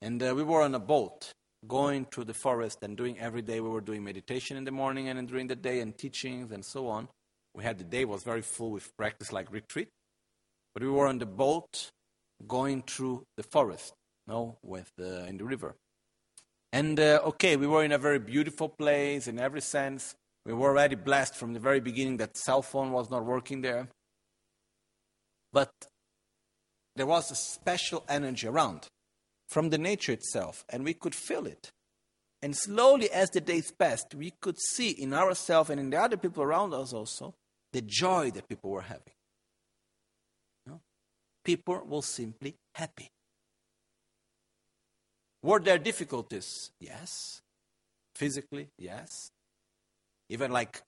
[0.00, 1.34] And uh, we were on a boat
[1.66, 3.60] going through the forest and doing every day.
[3.60, 6.88] We were doing meditation in the morning and during the day and teachings and so
[6.88, 7.08] on.
[7.54, 9.88] We had the day was very full with practice like retreat,
[10.72, 11.90] but we were on the boat
[12.46, 13.92] going through the forest,
[14.26, 15.74] know, with uh, in the river.
[16.72, 20.14] And uh, okay, we were in a very beautiful place in every sense.
[20.46, 23.88] We were already blessed from the very beginning that cell phone was not working there.
[25.52, 25.70] But
[26.94, 28.86] there was a special energy around
[29.50, 31.72] from the nature itself, and we could feel it.
[32.40, 36.16] And slowly, as the days passed, we could see in ourselves and in the other
[36.16, 37.34] people around us also
[37.72, 39.12] the joy that people were having.
[40.64, 40.80] You know?
[41.44, 43.10] People were simply happy.
[45.42, 46.70] Were there difficulties?
[46.80, 47.42] Yes.
[48.14, 48.68] Physically?
[48.78, 49.30] Yes.
[50.28, 50.82] Even like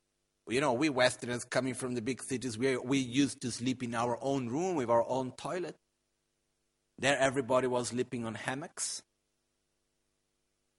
[0.48, 3.94] you know, we Westerners coming from the big cities, we, we used to sleep in
[3.94, 5.76] our own room with our own toilet.
[7.02, 9.02] There, everybody was sleeping on hammocks.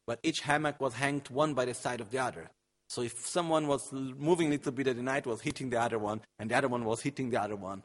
[0.08, 2.50] But each hammock was hanged one by the side of the other.
[2.88, 6.22] So if someone was moving a little bit at night, was hitting the other one,
[6.40, 7.84] and the other one was hitting the other one,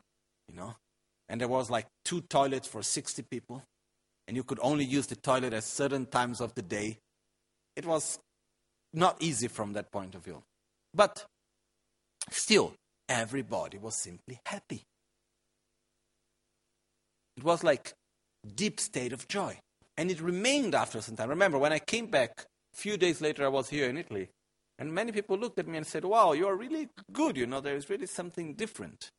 [0.49, 0.77] you know.
[1.29, 3.65] And there was like two toilets for 60 people,
[4.29, 6.99] and you could only use the toilet at certain times of the day.
[7.75, 8.21] It was
[8.93, 10.45] not easy from that point of view.
[10.95, 11.25] But
[12.31, 12.75] still,
[13.09, 14.85] everybody was simply happy.
[17.37, 17.95] It was like
[18.55, 19.59] deep state of joy.
[19.97, 21.29] And it remained after some time.
[21.29, 24.29] Remember, when I came back, a few days later, I was here in Italy.
[24.79, 27.37] And many people looked at me and said, Wow, you are really good.
[27.37, 29.11] You know, there is really something different.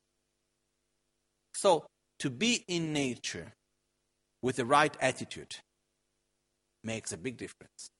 [1.54, 1.84] So,
[2.20, 3.52] to be in nature
[4.42, 5.56] with the right attitude
[6.82, 7.90] makes a big difference.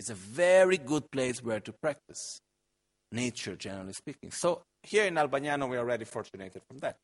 [0.00, 2.40] It's a very good place where to practice
[3.12, 4.32] nature, generally speaking.
[4.32, 6.96] So, here in Albagnano, we are already fortunate from that.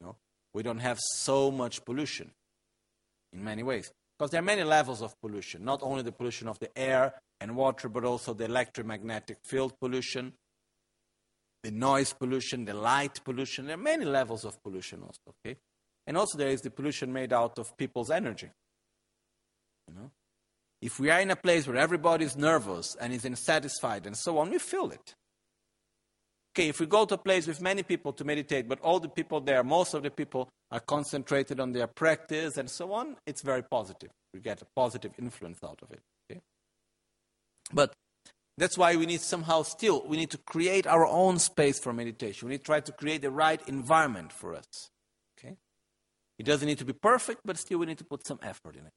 [0.00, 0.16] You know,
[0.54, 2.30] we don't have so much pollution
[3.36, 3.92] in many ways.
[4.18, 7.54] Because there are many levels of pollution, not only the pollution of the air and
[7.54, 10.32] water, but also the electromagnetic field pollution,
[11.62, 13.66] the noise pollution, the light pollution.
[13.66, 15.58] There are many levels of pollution also, okay?
[16.06, 18.50] And also there is the pollution made out of people's energy.
[19.88, 20.10] You know?
[20.80, 24.38] If we are in a place where everybody is nervous and is unsatisfied and so
[24.38, 25.14] on, we feel it.
[26.56, 29.10] Okay, if we go to a place with many people to meditate, but all the
[29.10, 33.42] people there, most of the people are concentrated on their practice and so on, it's
[33.42, 34.08] very positive.
[34.32, 36.00] We get a positive influence out of it.
[36.30, 36.40] Okay?
[37.74, 37.92] But
[38.56, 42.48] that's why we need somehow still, we need to create our own space for meditation.
[42.48, 44.88] We need to try to create the right environment for us.
[45.38, 45.56] Okay?
[46.38, 48.86] It doesn't need to be perfect, but still we need to put some effort in
[48.86, 48.92] it.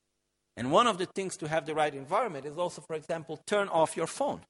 [0.55, 3.67] And one of the things to have the right environment is also, for example, turn
[3.67, 4.43] off your phone.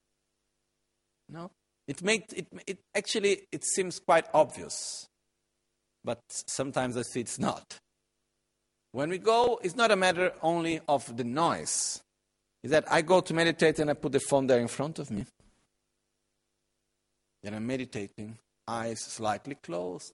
[1.28, 1.52] You know?
[1.90, 5.08] It, makes, it, it actually it seems quite obvious,
[6.04, 7.80] but sometimes I see it's not.
[8.92, 12.00] When we go, it's not a matter only of the noise.
[12.62, 15.10] Is that I go to meditate and I put the phone there in front of
[15.10, 15.26] me.
[17.42, 20.14] Then I'm meditating, eyes slightly closed,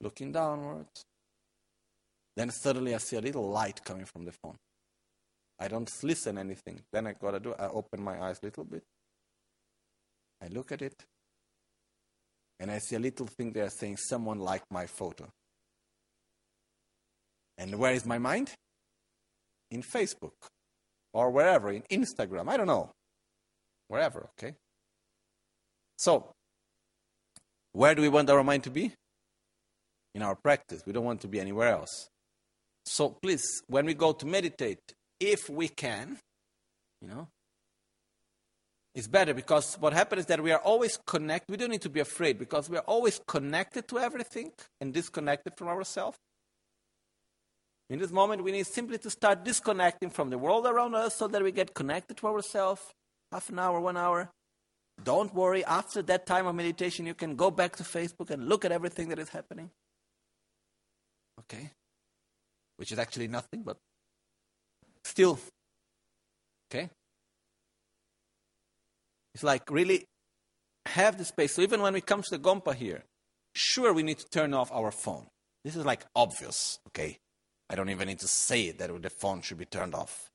[0.00, 1.04] looking downwards.
[2.36, 4.58] Then suddenly I see a little light coming from the phone.
[5.58, 6.82] I don't listen anything.
[6.92, 8.84] Then I gotta do I open my eyes a little bit.
[10.42, 11.04] I look at it
[12.58, 15.28] and I see a little thing there saying, Someone liked my photo.
[17.58, 18.50] And where is my mind?
[19.70, 20.32] In Facebook
[21.12, 22.90] or wherever, in Instagram, I don't know.
[23.88, 24.54] Wherever, okay?
[25.96, 26.32] So,
[27.72, 28.92] where do we want our mind to be?
[30.14, 30.82] In our practice.
[30.86, 32.08] We don't want to be anywhere else.
[32.84, 34.80] So, please, when we go to meditate,
[35.20, 36.18] if we can,
[37.00, 37.28] you know,
[38.94, 41.50] it's better because what happens is that we are always connected.
[41.50, 45.54] We don't need to be afraid because we are always connected to everything and disconnected
[45.56, 46.18] from ourselves.
[47.88, 51.26] In this moment, we need simply to start disconnecting from the world around us so
[51.28, 52.82] that we get connected to ourselves.
[53.30, 54.30] Half an hour, one hour.
[55.02, 58.64] Don't worry, after that time of meditation, you can go back to Facebook and look
[58.64, 59.70] at everything that is happening.
[61.40, 61.70] Okay?
[62.76, 63.78] Which is actually nothing, but
[65.04, 65.38] still.
[66.70, 66.90] Okay?
[69.34, 70.06] It's like really
[70.86, 71.54] have the space.
[71.54, 73.04] So even when we come to the Gompa here,
[73.54, 75.26] sure we need to turn off our phone.
[75.64, 77.18] This is like obvious, okay?
[77.70, 80.30] I don't even need to say it, that the phone should be turned off,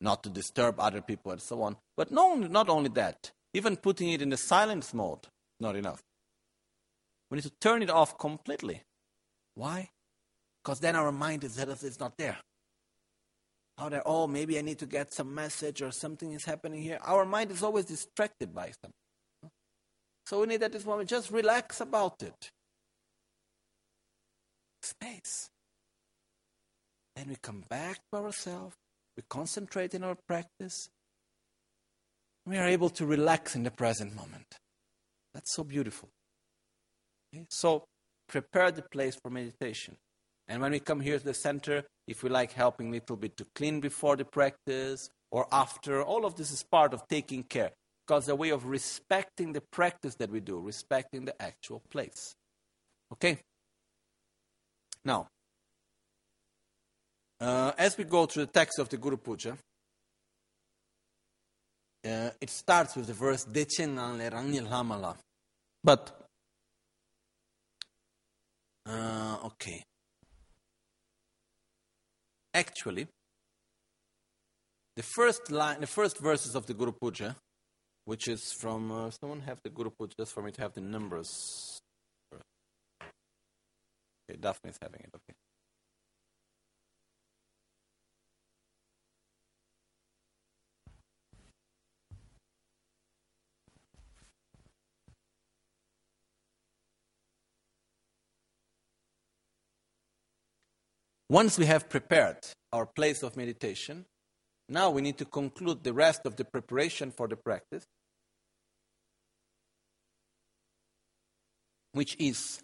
[0.00, 1.76] not to disturb other people and so on.
[1.96, 5.26] But no, not only that, even putting it in the silence mode,
[5.58, 6.02] not enough.
[7.30, 8.82] We need to turn it off completely.
[9.54, 9.90] Why?
[10.62, 12.38] Because then our mind is that it's not there
[13.88, 16.98] that, oh, maybe I need to get some message or something is happening here.
[17.02, 19.52] Our mind is always distracted by something.
[20.26, 22.50] So we need at this moment just relax about it.
[24.82, 25.50] Space.
[27.16, 28.76] Then we come back to ourselves.
[29.16, 30.88] We concentrate in our practice.
[32.46, 34.46] We are able to relax in the present moment.
[35.34, 36.08] That's so beautiful.
[37.34, 37.46] Okay?
[37.50, 37.84] So
[38.28, 39.96] prepare the place for meditation.
[40.50, 43.36] And when we come here to the center, if we like helping a little bit
[43.36, 47.70] to clean before the practice or after, all of this is part of taking care.
[48.04, 52.34] Because a way of respecting the practice that we do, respecting the actual place.
[53.12, 53.38] Okay?
[55.04, 55.28] Now,
[57.40, 59.56] uh, as we go through the text of the Guru Puja,
[62.04, 65.16] uh, it starts with the verse Dechenan le Rangnil Hamala.
[65.84, 66.28] But,
[68.84, 69.84] uh, okay.
[72.52, 73.06] Actually,
[74.96, 77.36] the first line, the first verses of the Guru Puja,
[78.04, 80.80] which is from uh, someone have the Guru Puja just for me to have the
[80.80, 81.80] numbers.
[84.28, 85.10] Okay, Daphne is having it.
[85.14, 85.39] Okay.
[101.30, 102.38] Once we have prepared
[102.72, 104.04] our place of meditation,
[104.68, 107.84] now we need to conclude the rest of the preparation for the practice,
[111.92, 112.60] which is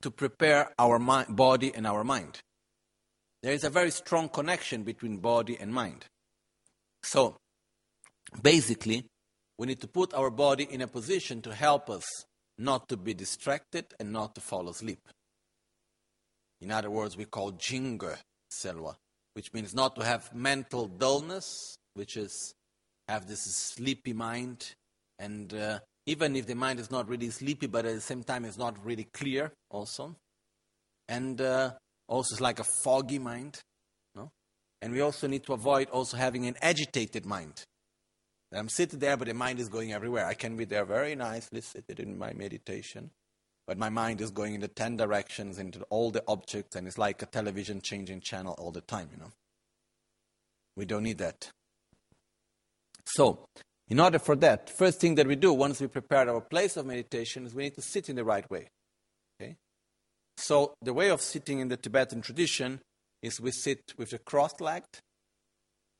[0.00, 2.38] to prepare our body and our mind.
[3.42, 6.04] There is a very strong connection between body and mind.
[7.02, 7.36] So,
[8.40, 9.06] basically,
[9.58, 12.04] we need to put our body in a position to help us
[12.58, 15.00] not to be distracted and not to fall asleep.
[16.62, 18.16] In other words, we call jinga
[18.48, 18.94] selwa,
[19.34, 22.54] which means not to have mental dullness, which is
[23.08, 24.72] have this sleepy mind,
[25.18, 28.44] and uh, even if the mind is not really sleepy, but at the same time
[28.44, 30.14] it's not really clear also,
[31.08, 31.72] and uh,
[32.06, 33.60] also it's like a foggy mind.
[34.14, 34.30] No?
[34.80, 37.64] and we also need to avoid also having an agitated mind.
[38.54, 40.26] I'm sitting there, but the mind is going everywhere.
[40.26, 43.10] I can be there very nicely, seated in my meditation,
[43.66, 46.98] but my mind is going in the ten directions into all the objects, and it's
[46.98, 49.32] like a television changing channel all the time, you know.
[50.76, 51.50] We don't need that.
[53.04, 53.46] So,
[53.88, 56.86] in order for that, first thing that we do once we prepare our place of
[56.86, 58.68] meditation is we need to sit in the right way.
[59.40, 59.56] Okay?
[60.36, 62.80] So, the way of sitting in the Tibetan tradition
[63.22, 64.84] is we sit with the crossed leg.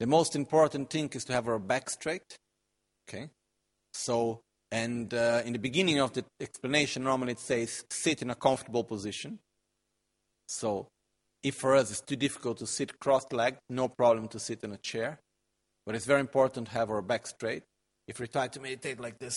[0.00, 2.36] The most important thing is to have our back straight.
[3.08, 3.28] Okay?
[3.92, 4.40] So,
[4.72, 8.82] and uh, in the beginning of the explanation, normally it says sit in a comfortable
[8.82, 9.38] position.
[10.48, 10.88] So,
[11.42, 14.78] if for us it's too difficult to sit cross-legged, no problem to sit in a
[14.78, 15.20] chair.
[15.84, 17.64] But it's very important to have our back straight.
[18.08, 19.36] If we try to meditate like this,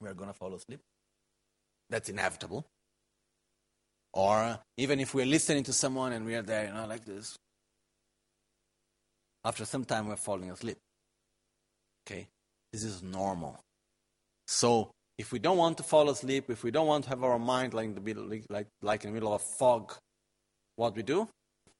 [0.00, 0.80] we are going to fall asleep.
[1.88, 2.66] That's inevitable.
[4.12, 7.36] Or even if we're listening to someone and we are there, you know, like this,
[9.44, 10.78] after some time we're falling asleep.
[12.04, 12.26] Okay?
[12.72, 13.58] This is normal.
[14.46, 17.38] So, if we don't want to fall asleep, if we don't want to have our
[17.38, 19.94] mind like in the middle, like, like in the middle of a fog,
[20.76, 21.28] what we do?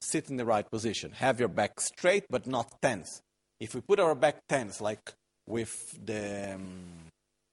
[0.00, 1.12] Sit in the right position.
[1.12, 3.22] Have your back straight but not tense.
[3.58, 5.12] If we put our back tense, like
[5.46, 7.08] with the um,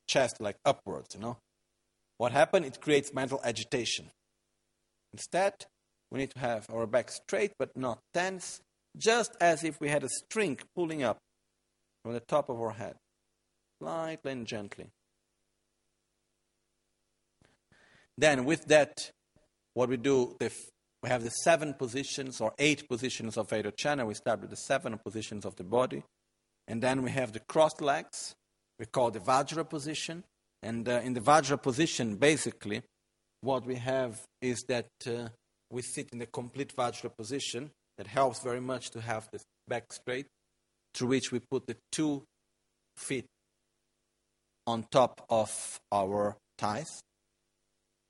[0.07, 1.38] chest like upwards, you know,
[2.17, 2.65] what happens?
[2.67, 4.11] It creates mental agitation.
[5.13, 5.53] Instead,
[6.11, 8.61] we need to have our back straight but not tense,
[8.97, 11.17] just as if we had a string pulling up
[12.03, 12.95] from the top of our head,
[13.80, 14.88] lightly and gently.
[18.17, 19.11] Then, with that,
[19.73, 24.07] what we do, we have the seven positions or eight positions of Vairochana.
[24.07, 26.03] We start with the seven positions of the body.
[26.67, 28.36] And then we have the crossed legs,
[28.80, 30.23] we call the Vajra position.
[30.63, 32.82] And uh, in the Vajra position, basically,
[33.41, 35.30] what we have is that uh,
[35.69, 37.71] we sit in the complete Vajra position.
[37.97, 40.28] That helps very much to have the back straight,
[40.93, 42.23] through which we put the two
[42.95, 43.25] feet
[44.68, 47.01] on top of our thighs.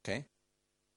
[0.03, 0.25] Okay?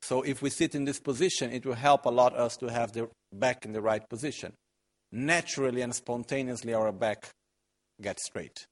[0.03, 2.93] So if we sit in this position, it will help a lot us to have
[2.93, 4.55] the back in the right position.
[5.13, 7.29] Naturally and spontaneously, our back
[8.01, 8.67] gets straight,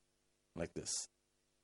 [0.56, 1.06] like this.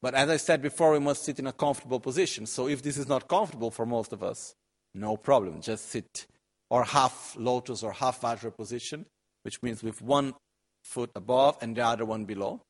[0.02, 2.44] But as I said before, we must sit in a comfortable position.
[2.44, 4.54] So if this is not comfortable for most of us,
[4.94, 5.62] no problem.
[5.62, 6.26] Just sit
[6.68, 9.06] or half lotus or half vajra position,
[9.42, 10.34] which means with one
[10.82, 12.60] foot above and the other one below.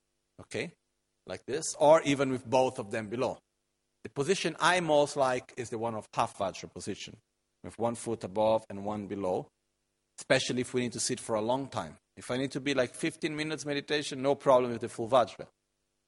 [0.41, 0.73] Okay?
[1.27, 1.75] Like this.
[1.79, 3.39] Or even with both of them below.
[4.03, 7.17] The position I most like is the one of half vajra position,
[7.63, 9.47] with one foot above and one below,
[10.19, 11.97] especially if we need to sit for a long time.
[12.17, 15.47] If I need to be like 15 minutes meditation, no problem with the full vajra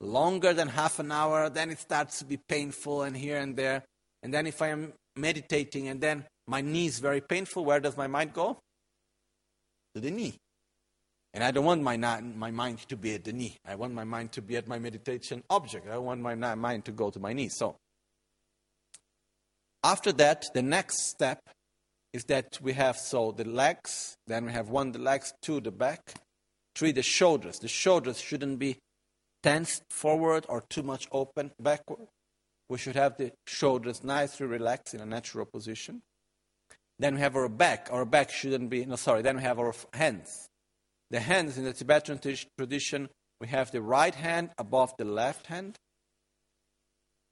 [0.00, 3.84] longer than half an hour, then it starts to be painful and here and there.
[4.22, 7.96] And then if I am meditating and then my knee is very painful, where does
[7.96, 8.58] my mind go?
[9.94, 10.36] To the knee.
[11.37, 13.59] And I don't want my, my mind to be at the knee.
[13.66, 15.87] I want my mind to be at my meditation object.
[15.87, 17.51] I want my mind to go to my knee.
[17.51, 17.76] So,
[19.84, 21.41] after that, the next step
[22.14, 25.70] is that we have so the legs, then we have one the legs, two the
[25.70, 26.14] back,
[26.74, 27.59] three the shoulders.
[27.59, 28.78] The shoulders shouldn't be
[29.43, 32.09] tensed forward or too much open backward.
[32.70, 36.01] We should have the shoulders nicely relaxed in a natural position.
[36.99, 37.89] Then we have our back.
[37.93, 40.49] Our back shouldn't be, no, sorry, then we have our hands.
[41.11, 42.20] The hands in the Tibetan
[42.59, 43.09] tradition,
[43.40, 45.78] we have the right hand above the left hand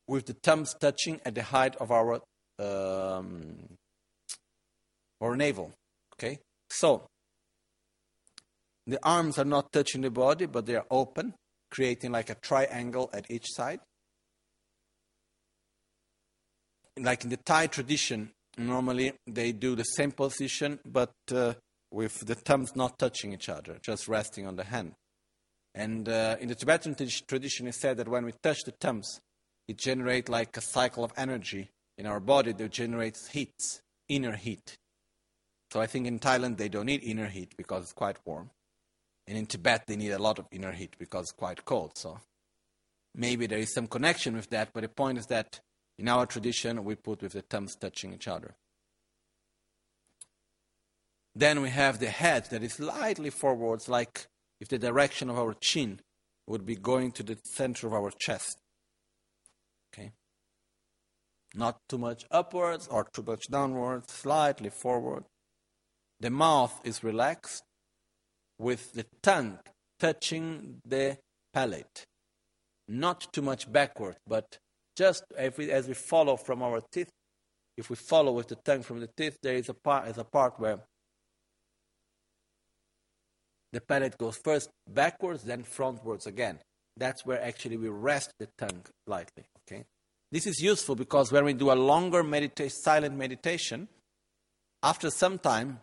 [0.07, 2.21] with the thumbs touching at the height of our,
[2.59, 3.57] um,
[5.21, 5.73] our navel.
[6.15, 6.39] Okay?
[6.71, 7.07] So,
[8.87, 11.35] the arms are not touching the body, but they are open
[11.75, 13.81] creating like a triangle at each side.
[16.97, 21.55] Like in the Thai tradition, normally they do the same position, but uh,
[21.95, 24.95] with the thumbs not touching each other, just resting on the hand.
[25.75, 29.21] And uh, in the Tibetan tradition, it's said that when we touch the thumbs,
[29.69, 33.55] it generates like a cycle of energy in our body that generates heat,
[34.09, 34.77] inner heat.
[35.73, 38.51] So I think in Thailand they don't need inner heat because it's quite warm.
[39.27, 41.97] And in Tibet, they need a lot of inner heat because it's quite cold.
[41.97, 42.19] So
[43.15, 45.61] maybe there is some connection with that, but the point is that
[45.99, 48.55] in our tradition, we put with the thumbs touching each other.
[51.35, 54.27] Then we have the head that is slightly forwards, like
[54.61, 56.01] if the direction of our chin
[56.47, 58.59] would be going to the center of our chest.
[59.93, 60.13] Okay?
[61.55, 65.25] Not too much upwards or too much downwards, slightly forward.
[66.21, 67.65] The mouth is relaxed
[68.59, 69.59] with the tongue
[69.99, 71.19] touching the
[71.53, 72.05] palate.
[72.87, 74.59] Not too much backward, but
[74.97, 77.11] just as we, as we follow from our teeth,
[77.77, 80.25] if we follow with the tongue from the teeth, there is a part, is a
[80.25, 80.79] part where
[83.75, 86.61] the palate goes first backwards, then frontwards again.
[86.97, 89.45] That's where actually we rest the tongue lightly.
[89.67, 89.85] Okay?
[90.31, 93.89] This is useful because when we do a longer medita- silent meditation,
[94.83, 95.81] after some time,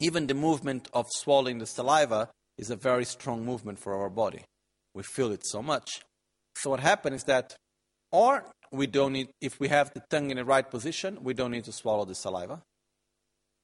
[0.00, 4.42] even the movement of swallowing the saliva is a very strong movement for our body.
[4.94, 6.02] We feel it so much.
[6.56, 7.54] So what happens is that,
[8.10, 11.52] or we don't need, if we have the tongue in the right position, we don't
[11.52, 12.62] need to swallow the saliva.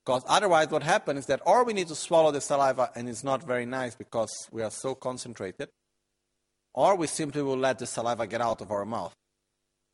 [0.04, 3.24] Because otherwise, what happens is that, or we need to swallow the saliva and it's
[3.24, 5.70] not very nice because we are so concentrated,
[6.74, 9.14] or we simply will let the saliva get out of our mouth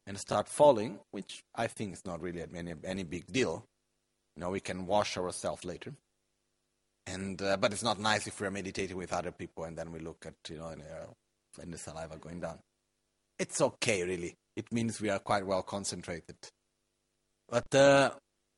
[0.07, 3.65] and start falling, which I think is not really any, any big deal.
[4.35, 5.95] You know, we can wash ourselves later.
[7.07, 10.01] And, uh, but it's not nice if we're meditating with other people and then we
[10.01, 12.59] look at, you know, and, uh, and the saliva going down.
[13.39, 14.35] It's okay, really.
[14.57, 16.37] It means we are quite well concentrated.
[17.49, 18.11] But uh,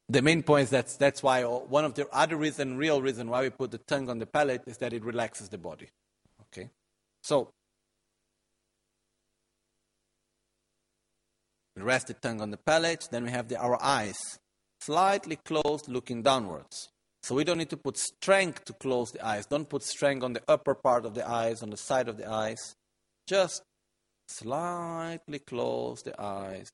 [0.08, 3.42] the main point is that that's why one of the other reason, real reason why
[3.42, 5.88] we put the tongue on the palate is that it relaxes the body.
[6.42, 6.70] Okay?
[7.22, 7.50] So,
[11.76, 14.38] we rest the tongue on the palate, then we have the, our eyes
[14.80, 16.88] slightly closed, looking downwards.
[17.22, 19.46] So we don't need to put strength to close the eyes.
[19.46, 22.28] Don't put strength on the upper part of the eyes, on the side of the
[22.28, 22.74] eyes.
[23.28, 23.62] Just
[24.26, 26.72] slightly close the eyes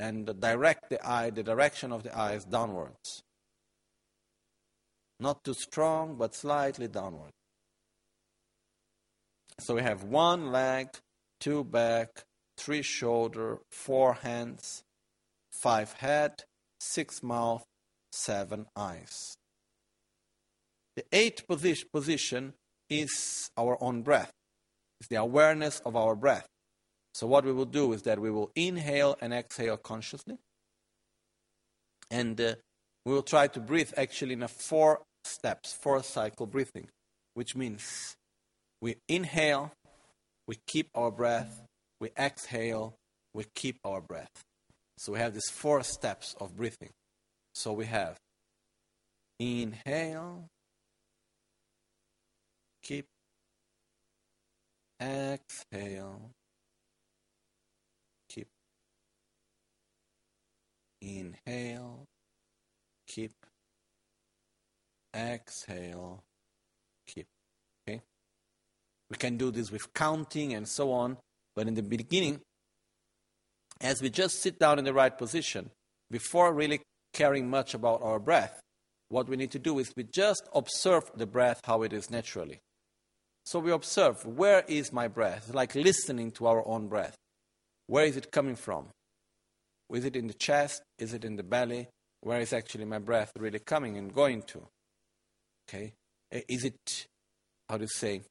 [0.00, 3.22] and direct the eye, the direction of the eyes downwards.
[5.20, 7.32] Not too strong, but slightly downward.
[9.58, 10.88] So we have one leg,
[11.38, 12.24] two back,
[12.56, 14.82] three shoulder, four hands,
[15.62, 16.32] five head,
[16.80, 17.62] six mouth,
[18.10, 19.36] seven eyes.
[20.96, 21.46] The eighth
[21.92, 22.54] position
[22.88, 24.32] is our own breath.
[24.98, 26.46] It's the awareness of our breath.
[27.14, 30.38] So, what we will do is that we will inhale and exhale consciously.
[32.10, 32.54] And uh,
[33.04, 36.88] we will try to breathe actually in a four steps, four cycle breathing,
[37.34, 38.16] which means
[38.80, 39.72] we inhale,
[40.46, 41.62] we keep our breath,
[42.00, 42.94] we exhale,
[43.34, 44.42] we keep our breath.
[44.98, 46.90] So, we have these four steps of breathing.
[47.54, 48.18] So, we have
[49.40, 50.46] inhale,
[52.82, 53.06] keep,
[55.02, 56.30] exhale,
[61.00, 62.06] Inhale,
[63.06, 63.32] keep,
[65.14, 66.22] exhale,
[67.06, 67.26] keep.
[67.88, 68.02] Okay?
[69.10, 71.16] We can do this with counting and so on,
[71.56, 72.40] but in the beginning,
[73.80, 75.70] as we just sit down in the right position,
[76.10, 76.80] before really
[77.12, 78.60] caring much about our breath,
[79.08, 82.60] what we need to do is we just observe the breath how it is naturally.
[83.44, 87.16] So we observe where is my breath, like listening to our own breath.
[87.86, 88.88] Where is it coming from?
[89.92, 90.82] Is it in the chest?
[90.98, 91.88] Is it in the belly?
[92.20, 94.62] Where is actually my breath really coming and going to?
[95.68, 95.92] Okay?
[96.34, 97.06] Uh, is it,
[97.68, 98.22] how to say,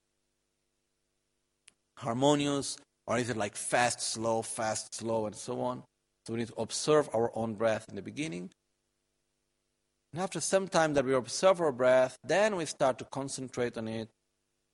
[1.97, 2.77] harmonious?
[3.07, 5.83] Or is it like fast, slow, fast, slow, and so on?
[6.25, 8.51] So we need to observe our own breath in the beginning.
[10.13, 13.87] And after some time that we observe our breath, then we start to concentrate on
[13.87, 14.09] it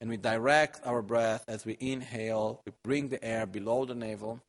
[0.01, 2.61] and we direct our breath as we inhale.
[2.65, 4.41] We bring the air below the navel.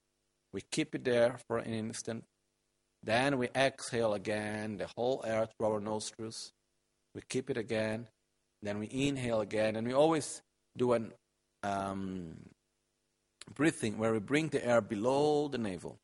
[0.53, 2.25] We keep it there for an instant.
[3.03, 6.53] Then we exhale again the whole air through our nostrils.
[7.15, 8.09] We keep it again.
[8.63, 9.77] Then we inhale again.
[9.77, 10.43] And we always
[10.77, 11.13] do an
[11.63, 12.37] um,
[13.55, 15.99] breathing where we bring the air below the navel.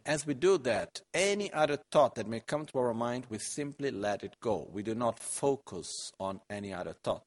[0.00, 3.38] And as we do that, any other thought that may come to our mind, we
[3.38, 4.66] simply let it go.
[4.72, 7.22] We do not focus on any other thought.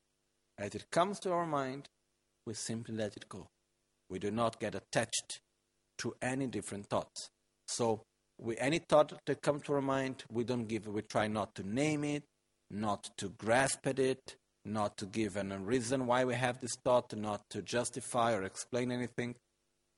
[0.57, 1.89] As it comes to our mind,
[2.47, 3.47] we simply let it go.
[4.09, 5.39] We do not get attached
[5.99, 7.29] to any different thoughts.
[7.67, 8.01] So,
[8.39, 10.87] we, any thought that comes to our mind, we don't give.
[10.87, 12.23] We try not to name it,
[12.71, 17.15] not to grasp at it, not to give a reason why we have this thought,
[17.15, 19.35] not to justify or explain anything.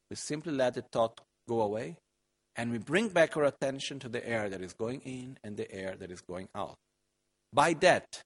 [0.09, 1.95] We simply let the thought go away
[2.55, 5.71] and we bring back our attention to the air that is going in and the
[5.71, 6.75] air that is going out.
[7.51, 8.23] By that,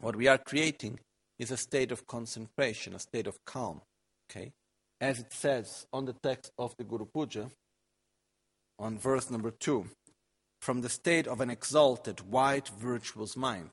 [0.00, 1.00] what we are creating
[1.38, 3.80] is a state of concentration, a state of calm.
[4.30, 4.52] Okay?
[5.00, 7.50] As it says on the text of the Guru Puja,
[8.78, 9.86] on verse number two,
[10.60, 13.70] from the state of an exalted, white, virtuous mind,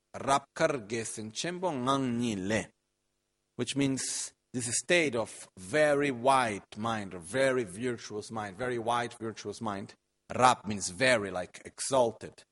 [3.56, 9.62] which means this state of very white mind or very virtuous mind, very white virtuous
[9.62, 9.94] mind.
[10.36, 12.44] Rab means very, like exalted.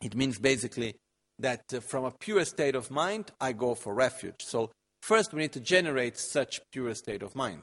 [0.00, 0.96] It means basically
[1.38, 4.40] that uh, from a pure state of mind, I go for refuge.
[4.40, 4.70] So
[5.04, 7.60] First, we need to generate such pure state of mind.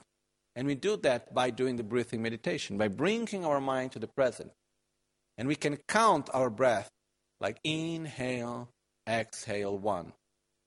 [0.55, 4.05] And we do that by doing the breathing meditation, by bringing our mind to the
[4.05, 4.51] present.
[5.39, 6.91] And we can count our breath
[7.39, 8.69] like inhale,
[9.09, 10.13] exhale, one.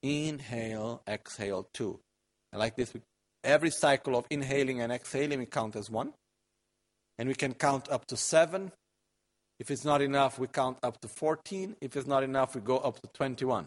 [0.03, 2.01] Inhale, exhale, two.
[2.55, 2.93] And like this,
[3.43, 6.13] every cycle of inhaling and exhaling, we count as one.
[7.19, 8.71] And we can count up to seven.
[9.59, 11.75] If it's not enough, we count up to 14.
[11.81, 13.67] If it's not enough, we go up to 21.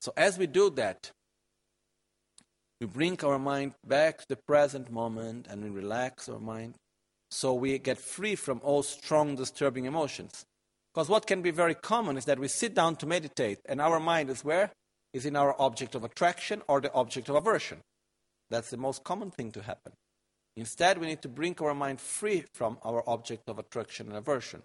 [0.00, 1.12] So as we do that,
[2.80, 6.74] we bring our mind back to the present moment and we relax our mind
[7.30, 10.44] so we get free from all strong disturbing emotions.
[10.92, 14.00] Because what can be very common is that we sit down to meditate and our
[14.00, 14.72] mind is where?
[15.12, 17.78] Is in our object of attraction or the object of aversion.
[18.50, 19.92] That's the most common thing to happen.
[20.56, 24.62] Instead, we need to bring our mind free from our object of attraction and aversion,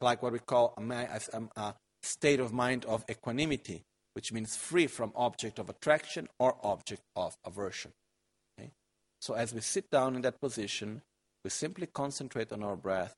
[0.00, 3.82] like what we call a, um, a state of mind of equanimity,
[4.14, 7.92] which means free from object of attraction or object of aversion.
[8.58, 8.70] Okay?
[9.20, 11.02] So, as we sit down in that position,
[11.42, 13.14] we simply concentrate on our breath.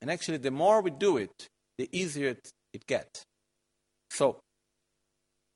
[0.00, 2.36] And actually, the more we do it, the easier
[2.72, 3.24] it gets.
[4.14, 4.38] So,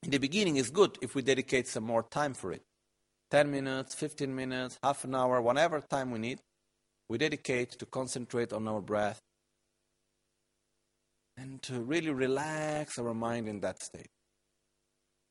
[0.03, 2.63] in the beginning, it's good if we dedicate some more time for it.
[3.31, 6.41] 10 minutes, 15 minutes, half an hour, whatever time we need,
[7.09, 9.21] we dedicate to concentrate on our breath
[11.37, 14.09] and to really relax our mind in that state.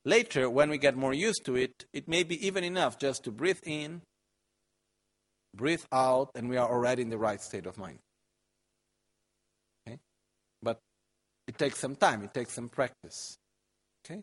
[0.06, 3.32] Later, when we get more used to it, it may be even enough just to
[3.32, 4.04] breathe in,
[5.54, 8.00] breathe out, and we are already in the right state of mind.
[9.86, 10.00] Okay?
[10.62, 10.80] But
[11.48, 13.38] it takes some time, it takes some practice.
[14.06, 14.22] Okay?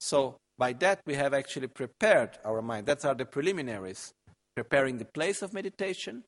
[0.00, 2.86] So, by that, we have actually prepared our mind.
[2.86, 4.12] That's are the preliminaries
[4.54, 6.24] preparing the place of meditation,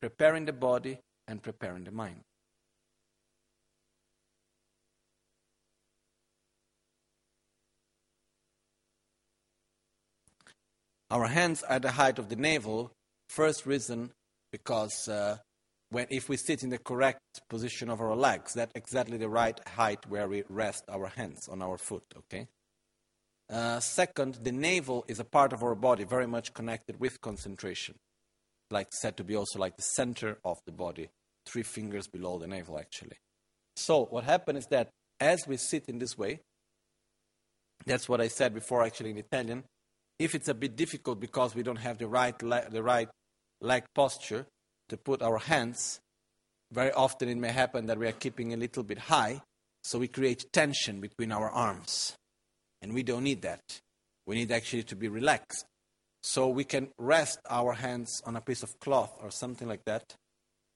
[0.00, 2.22] preparing the body, and preparing the mind.
[11.10, 12.92] Our hands are the height of the navel.
[13.28, 14.10] First reason
[14.50, 15.38] because uh,
[15.90, 19.58] when if we sit in the correct position of our legs, that's exactly the right
[19.68, 22.04] height where we rest our hands on our foot.
[22.16, 22.48] Okay.
[23.48, 27.94] Uh, second, the navel is a part of our body very much connected with concentration,
[28.70, 31.08] like said to be also like the center of the body,
[31.46, 33.16] three fingers below the navel actually.
[33.76, 34.88] So what happens is that
[35.20, 36.40] as we sit in this way,
[37.84, 39.62] that's what I said before actually in Italian.
[40.18, 43.08] If it's a bit difficult because we don't have the right le- the right
[43.60, 44.46] leg posture
[44.88, 46.00] to put our hands,
[46.72, 49.40] very often it may happen that we are keeping a little bit high,
[49.84, 52.16] so we create tension between our arms.
[52.82, 53.80] And we don't need that.
[54.26, 55.64] We need actually to be relaxed.
[56.22, 60.16] So we can rest our hands on a piece of cloth or something like that,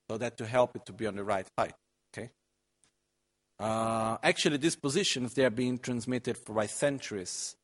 [0.08, 1.74] so that to help it to be on the right height.
[2.14, 2.30] Okay.
[3.58, 7.56] Uh, actually, these positions they are being transmitted for by centuries,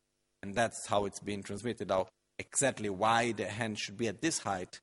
[0.43, 1.89] and that's how it's being transmitted.
[1.89, 4.81] Now, exactly why the hand should be at this height,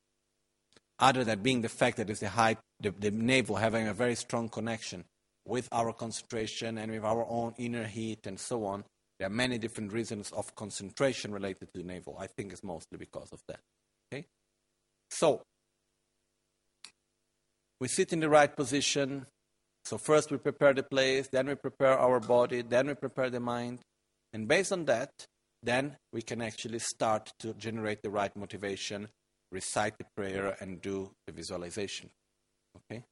[0.99, 4.15] other than being the fact that it's the height, the, the navel having a very
[4.15, 5.03] strong connection
[5.45, 8.83] with our concentration and with our own inner heat and so on,
[9.19, 12.17] there are many different reasons of concentration related to the navel.
[12.19, 13.59] I think it's mostly because of that.
[14.11, 14.25] Okay?
[15.11, 15.41] So,
[17.79, 19.25] we sit in the right position.
[19.85, 23.39] So, first we prepare the place, then we prepare our body, then we prepare the
[23.39, 23.79] mind.
[24.31, 25.09] And based on that,
[25.61, 29.09] then we can actually start to generate the right motivation,
[29.53, 32.09] recite the prayer, and do the visualization.
[32.77, 33.03] Okay?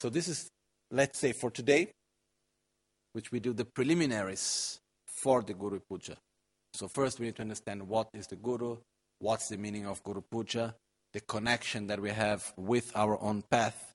[0.00, 0.50] So, this is,
[0.90, 1.92] let's say, for today,
[3.14, 6.16] which we do the preliminaries for the Guru Puja.
[6.74, 8.78] So first we need to understand what is the Guru,
[9.20, 10.74] what's the meaning of Guru Puja,
[11.12, 13.94] the connection that we have with our own path,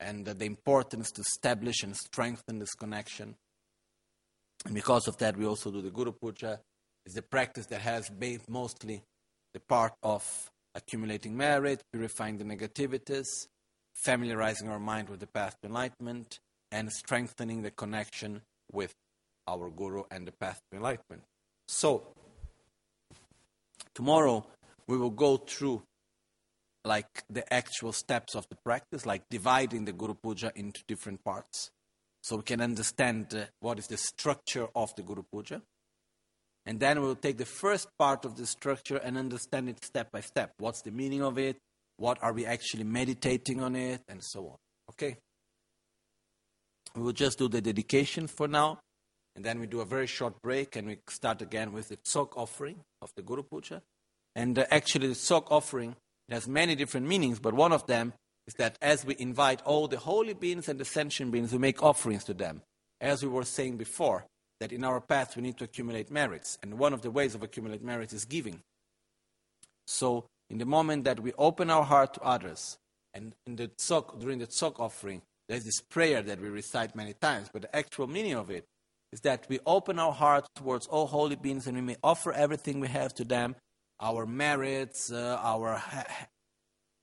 [0.00, 3.36] and the importance to establish and strengthen this connection.
[4.64, 6.60] And because of that, we also do the Guru Puja.
[7.06, 9.02] It's a practice that has based mostly
[9.54, 13.26] the part of accumulating merit, purifying the negativities,
[13.94, 16.38] familiarizing our mind with the path to enlightenment,
[16.70, 18.94] and strengthening the connection with
[19.46, 21.22] our Guru and the path to enlightenment.
[21.66, 22.06] So,
[23.94, 24.46] tomorrow
[24.86, 25.82] we will go through
[26.84, 31.70] like the actual steps of the practice, like dividing the Guru Puja into different parts,
[32.22, 35.60] so we can understand uh, what is the structure of the Guru Puja.
[36.68, 40.20] And then we'll take the first part of the structure and understand it step by
[40.20, 40.52] step.
[40.58, 41.56] What's the meaning of it?
[41.96, 44.02] What are we actually meditating on it?
[44.06, 44.56] And so on.
[44.90, 45.16] Okay?
[46.94, 48.80] We will just do the dedication for now.
[49.34, 52.36] And then we do a very short break and we start again with the Tsok
[52.36, 53.80] offering of the Guru Puja.
[54.36, 55.96] And uh, actually, the Tsok offering
[56.28, 58.12] has many different meanings, but one of them
[58.46, 61.82] is that as we invite all the holy beings and the sentient beings, we make
[61.82, 62.60] offerings to them.
[63.00, 64.26] As we were saying before,
[64.60, 67.42] that in our path we need to accumulate merits, and one of the ways of
[67.42, 68.60] accumulate merits is giving.
[69.86, 72.78] So, in the moment that we open our heart to others,
[73.14, 77.48] and the tzok, during the tzok offering, there's this prayer that we recite many times,
[77.52, 78.64] but the actual meaning of it
[79.12, 82.80] is that we open our heart towards all holy beings and we may offer everything
[82.80, 83.56] we have to them
[84.00, 85.82] our merits, uh, our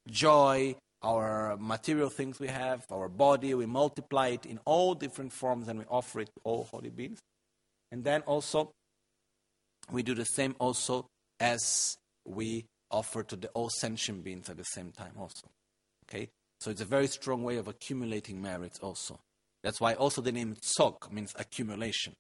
[0.08, 5.68] joy, our material things we have, our body, we multiply it in all different forms
[5.68, 7.20] and we offer it to all holy beings.
[7.92, 8.72] And then also,
[9.92, 11.08] we do the same also
[11.40, 15.50] as we offer to the all sentient beings at the same time also.
[16.08, 16.30] Okay?
[16.60, 19.20] So it's a very strong way of accumulating merits also.
[19.64, 22.14] That's why also the name tzok means accumulation.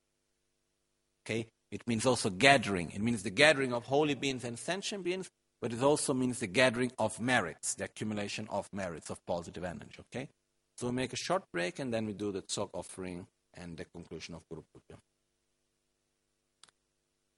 [1.26, 1.48] Okay?
[1.72, 2.92] It means also gathering.
[2.92, 5.30] It means the gathering of holy beings and sentient beings,
[5.62, 10.00] but it also means the gathering of merits, the accumulation of merits of positive energy.
[10.02, 10.30] Okay?
[10.78, 13.86] So we make a short break and then we do the tzok offering and the
[13.86, 15.00] conclusion of Guru Puja.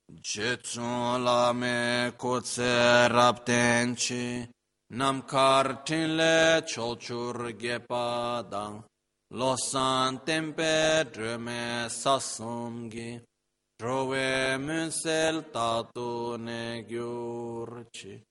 [0.10, 4.48] Jetsun lame kotse raptenchi,
[4.92, 8.84] nam kartinle cholchur gepadang,
[9.34, 13.20] losan tempe drume sasumgi,
[13.78, 18.24] drove munsel tatu ne gyurchi,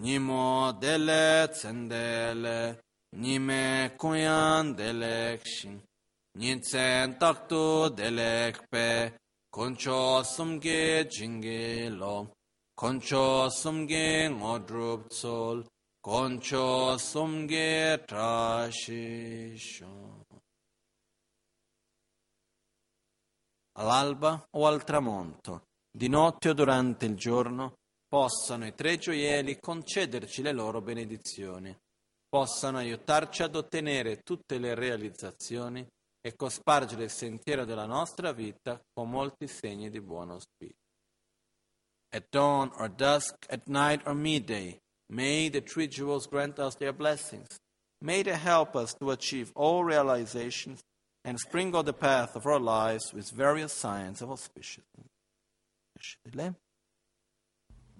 [0.00, 2.78] nimo dele tsendele,
[3.12, 5.78] nime kuyan delekshin,
[6.38, 9.12] nintsen taktu delekpe,
[9.50, 12.32] koncho sumge jinge lo.
[12.74, 15.66] Koncho sumge ngodrup tsol
[16.00, 19.46] koncho sumge trashisho.
[23.78, 27.74] All'alba o al tramonto di notte o durante il giorno
[28.08, 31.76] possano i tre gioielli concederci le loro benedizioni.
[32.28, 35.86] Possano aiutarci ad ottenere tutte le realizzazioni
[36.20, 40.86] e cospargere il sentiero della nostra vita con molti segni di buono spirito.
[42.10, 46.92] At dawn or dusk, at night or midday, may the three jewels grant us their
[46.92, 47.58] blessings.
[48.00, 50.80] May they help us to achieve all realizations
[51.24, 55.10] and sprinkle the path of our lives with various signs of auspiciousness.